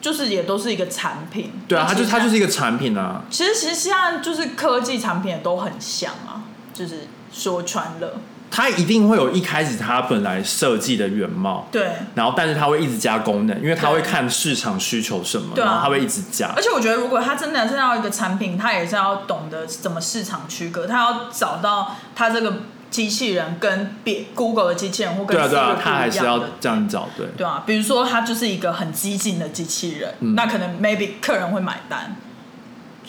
[0.00, 1.50] 就是也都是一个产品。
[1.66, 3.24] 对啊，它就它就是一一个产品啊。
[3.28, 8.20] 其实其实现在就是科技产品也都很像啊，就是说穿了。
[8.50, 16.52] 它一定会有一开始它本来设计的原貌，对，然后但是它会一直加功能，因为它对会看市场需求什么，然后它会一直加。
[16.56, 16.62] 而。
[16.62, 22.58] 且我觉得，如果它真的是要一个产品，它也是要懂得怎么市场区隔，它要找到它这个
[22.90, 27.26] 机器人跟别 Google 的机器人或跟对啊，对啊，它还是要这样找，对。
[27.36, 30.34] 对啊，比如说它就是一个很激进的机器人，嗯。
[30.34, 32.16] 那可能 maybe 客人会买单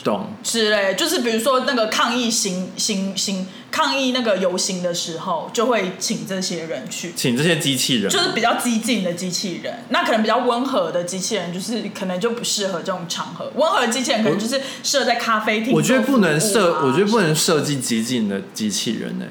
[0.03, 0.95] 懂，之类。
[0.95, 7.13] 就是比如说那个抗议行行行抗议那个游行的时候，就会请这些人去。
[7.15, 13.51] 请这些机器人，就是比较激进的机器人，那可能比较温和的机器人，就是可能就不适合这种场合。
[13.55, 19.25] 温和的机器人可能就是适合在咖啡厅、我觉得不能设，我觉得不能设计激进的机器人呢、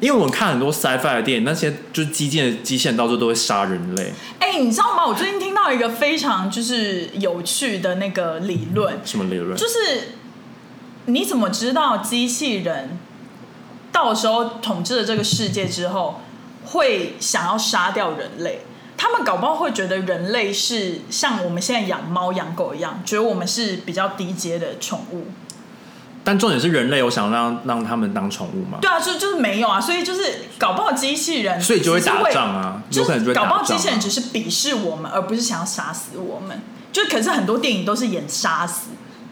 [0.00, 5.06] 因为我们看很多 sci-fi 的电影，那些就是激进的机器人到最后都会杀人类，哎、你知道吗？
[5.06, 9.56] 我最近听到一个非常就是有趣的那个理论，什么理论？
[9.56, 10.14] 就是
[11.06, 12.98] 你怎么知道机器人
[13.90, 16.20] 到时候统治了这个世界之后，
[16.66, 18.60] 会想要杀掉人类？
[18.98, 25.28] 他们搞不好会觉得人类是像我们现在养猫养狗一样，觉得我们是比较低阶的宠物。
[26.24, 28.78] 但重点是人类我想让让他们当宠物嘛？
[28.80, 30.22] 对啊，就就是没有啊，所以就是
[30.58, 36.60] 搞不好机器人，所以就会打仗啊只是有可能就会打仗啊搞不好机器人只是鄙视我们，而不是想要杀死我们。
[36.90, 38.90] 就可是很多电影都是演杀死，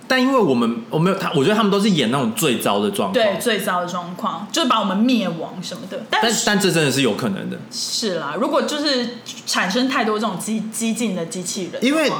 [0.08, 3.14] 但因为我们我没有他，我觉得他们都是演那种最糟的状况。
[3.14, 6.02] 对，最糟的状况就是把我们灭亡什么的。
[6.10, 12.10] 但但但这真的是有可能的，是啦，如果就是产生太多这种激激进的机器人，因为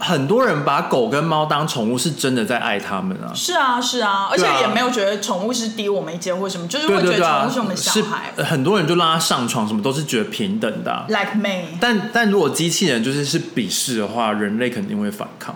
[0.00, 3.30] 很多人把狗跟猫当宠物，是真的在爱它们啊。
[3.34, 11.76] 是啊是啊，而且也没有觉得宠物是低我们一阶或什么，就是对会觉得宠物是我们小孩是很多人就让它上床，什么都是觉得平等的啊、，like me。
[11.80, 15.54] 但但如果机器人就是是鄙视的话，人类肯定会反抗，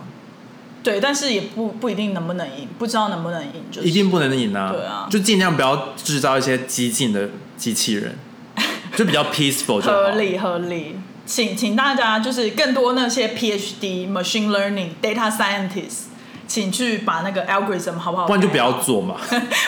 [0.83, 4.71] 对，但是也不不一定能不能赢，不知道能不能赢，就是一定不能赢啊！
[4.71, 7.27] 对啊就尽量不要制造一些激进的
[7.57, 8.15] 机器人，
[8.95, 9.93] 就比较 peaceful 就好。
[9.93, 10.99] 合理合理。
[11.25, 16.03] 请请大家就是更多那些 PhD、machine learning、data scientist，
[16.47, 18.27] 请去把那个 algorithm 好不好？
[18.27, 19.15] 不然就不要做嘛，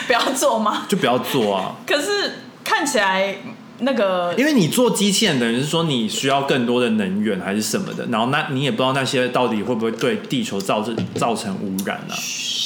[0.05, 0.83] 不要做嘛？
[0.87, 1.75] 就不要做啊！
[1.85, 3.35] 可是看起来
[3.79, 12.15] 那个因为你做机器人，等于是说你需要更多的能源还是什么的，然后那你也不知道那些到底会不会对地球造成造成污染啊？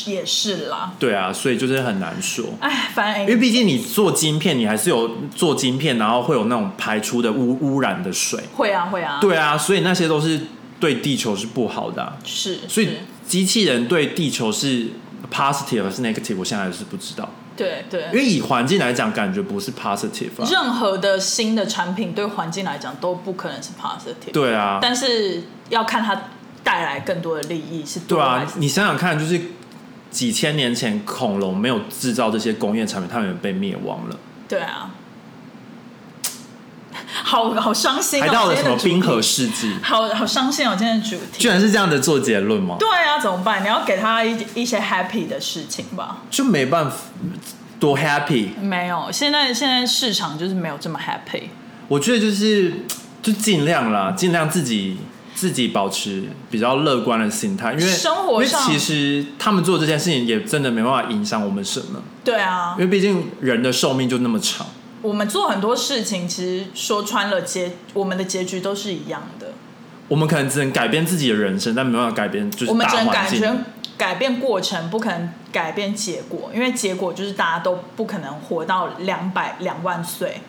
[0.07, 0.93] 也是啦。
[0.97, 2.45] 对啊，所以就是很难说。
[2.59, 8.39] 哎，反正因为毕竟你做晶片，你还是有做晶片，然后会有那种排出的污污染的水。
[8.55, 10.39] 会啊会啊，对啊，所以那些都是
[10.79, 12.93] 对地球是不好的啊、是，所以是
[13.27, 14.87] 机器人对地球是
[15.31, 17.29] positive 还是 negative，我现在还是不知道。
[17.61, 18.11] 对对因。
[18.13, 20.47] 为以环境来讲，感觉不是 positive 啊。
[20.49, 26.29] 任何的新的产品对环境来讲都不可能是 positive，对啊，但是要看它
[26.63, 29.39] 带来更多的利益是对啊你想想看，就是
[30.09, 34.15] 几千年前恐龙没有制造这些工业产品，它们也被灭亡了。
[34.47, 34.91] 对啊，
[37.23, 41.39] 好好伤心、哦，还到了什么冰河世纪，好好伤心哦，今天的主题。
[41.39, 42.75] 居然是这样的做结论吗？
[42.79, 43.63] 对啊，怎么办？
[43.63, 46.17] 你要给他一一些 happy 的事情吧。
[46.29, 46.97] 就没办法
[47.79, 48.49] 多 happy。
[48.61, 51.43] 没有，现在现在市场就是没有这么 happy。
[51.87, 52.85] 我觉得就是
[53.21, 54.97] 就尽量啦，尽量自己
[55.35, 64.65] 自己保持比较乐观的心态，因为生活上其实他们做这件事情也真的没办法影响我们什么，对啊因，为毕竟人的寿命就那么长。
[65.01, 69.47] 我们做很多事情，其实说穿了结，我们的结局都是一样的。
[70.07, 73.07] 我们可能只能改变自己的人生，但没办法改变就是我们只能。
[73.07, 73.65] 改变
[73.97, 80.41] 改变过程，不可能改变结果，因为结果就是大家都不可能活到两百两万岁。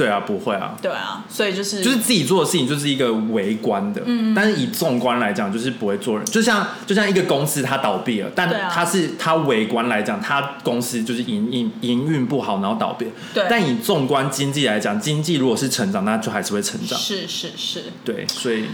[0.00, 13.06] 对啊，不会啊，对啊，所以就是就是自己做的事情就是一个微观的，嗯，但是以纵观来讲，就是不会做人，就像就像一个公司它倒闭了，但它是它微观来讲，它公司就是营营营运不好，然后倒闭。
[13.34, 13.44] 对。
[13.50, 16.98] 但以纵观经济来讲，经济如果是成长，那就还是会成长。
[16.98, 18.64] 是是是，对，所以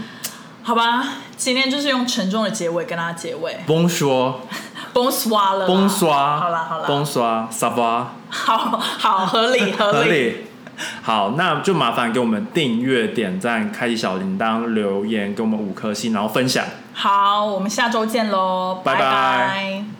[0.63, 4.41] 好吧，今天就是用沉重的结尾跟大家结尾，崩说
[4.93, 10.35] 崩刷了啦，崩刷，好啦好啦，崩刷，沙发 好好合理 合理，合理。
[11.01, 16.65] 好，那就麻烦给我们订阅、点赞、开启小铃铛、留言，给我们五颗星，然后分享。
[16.93, 19.96] 好，我们下周见喽，拜拜拜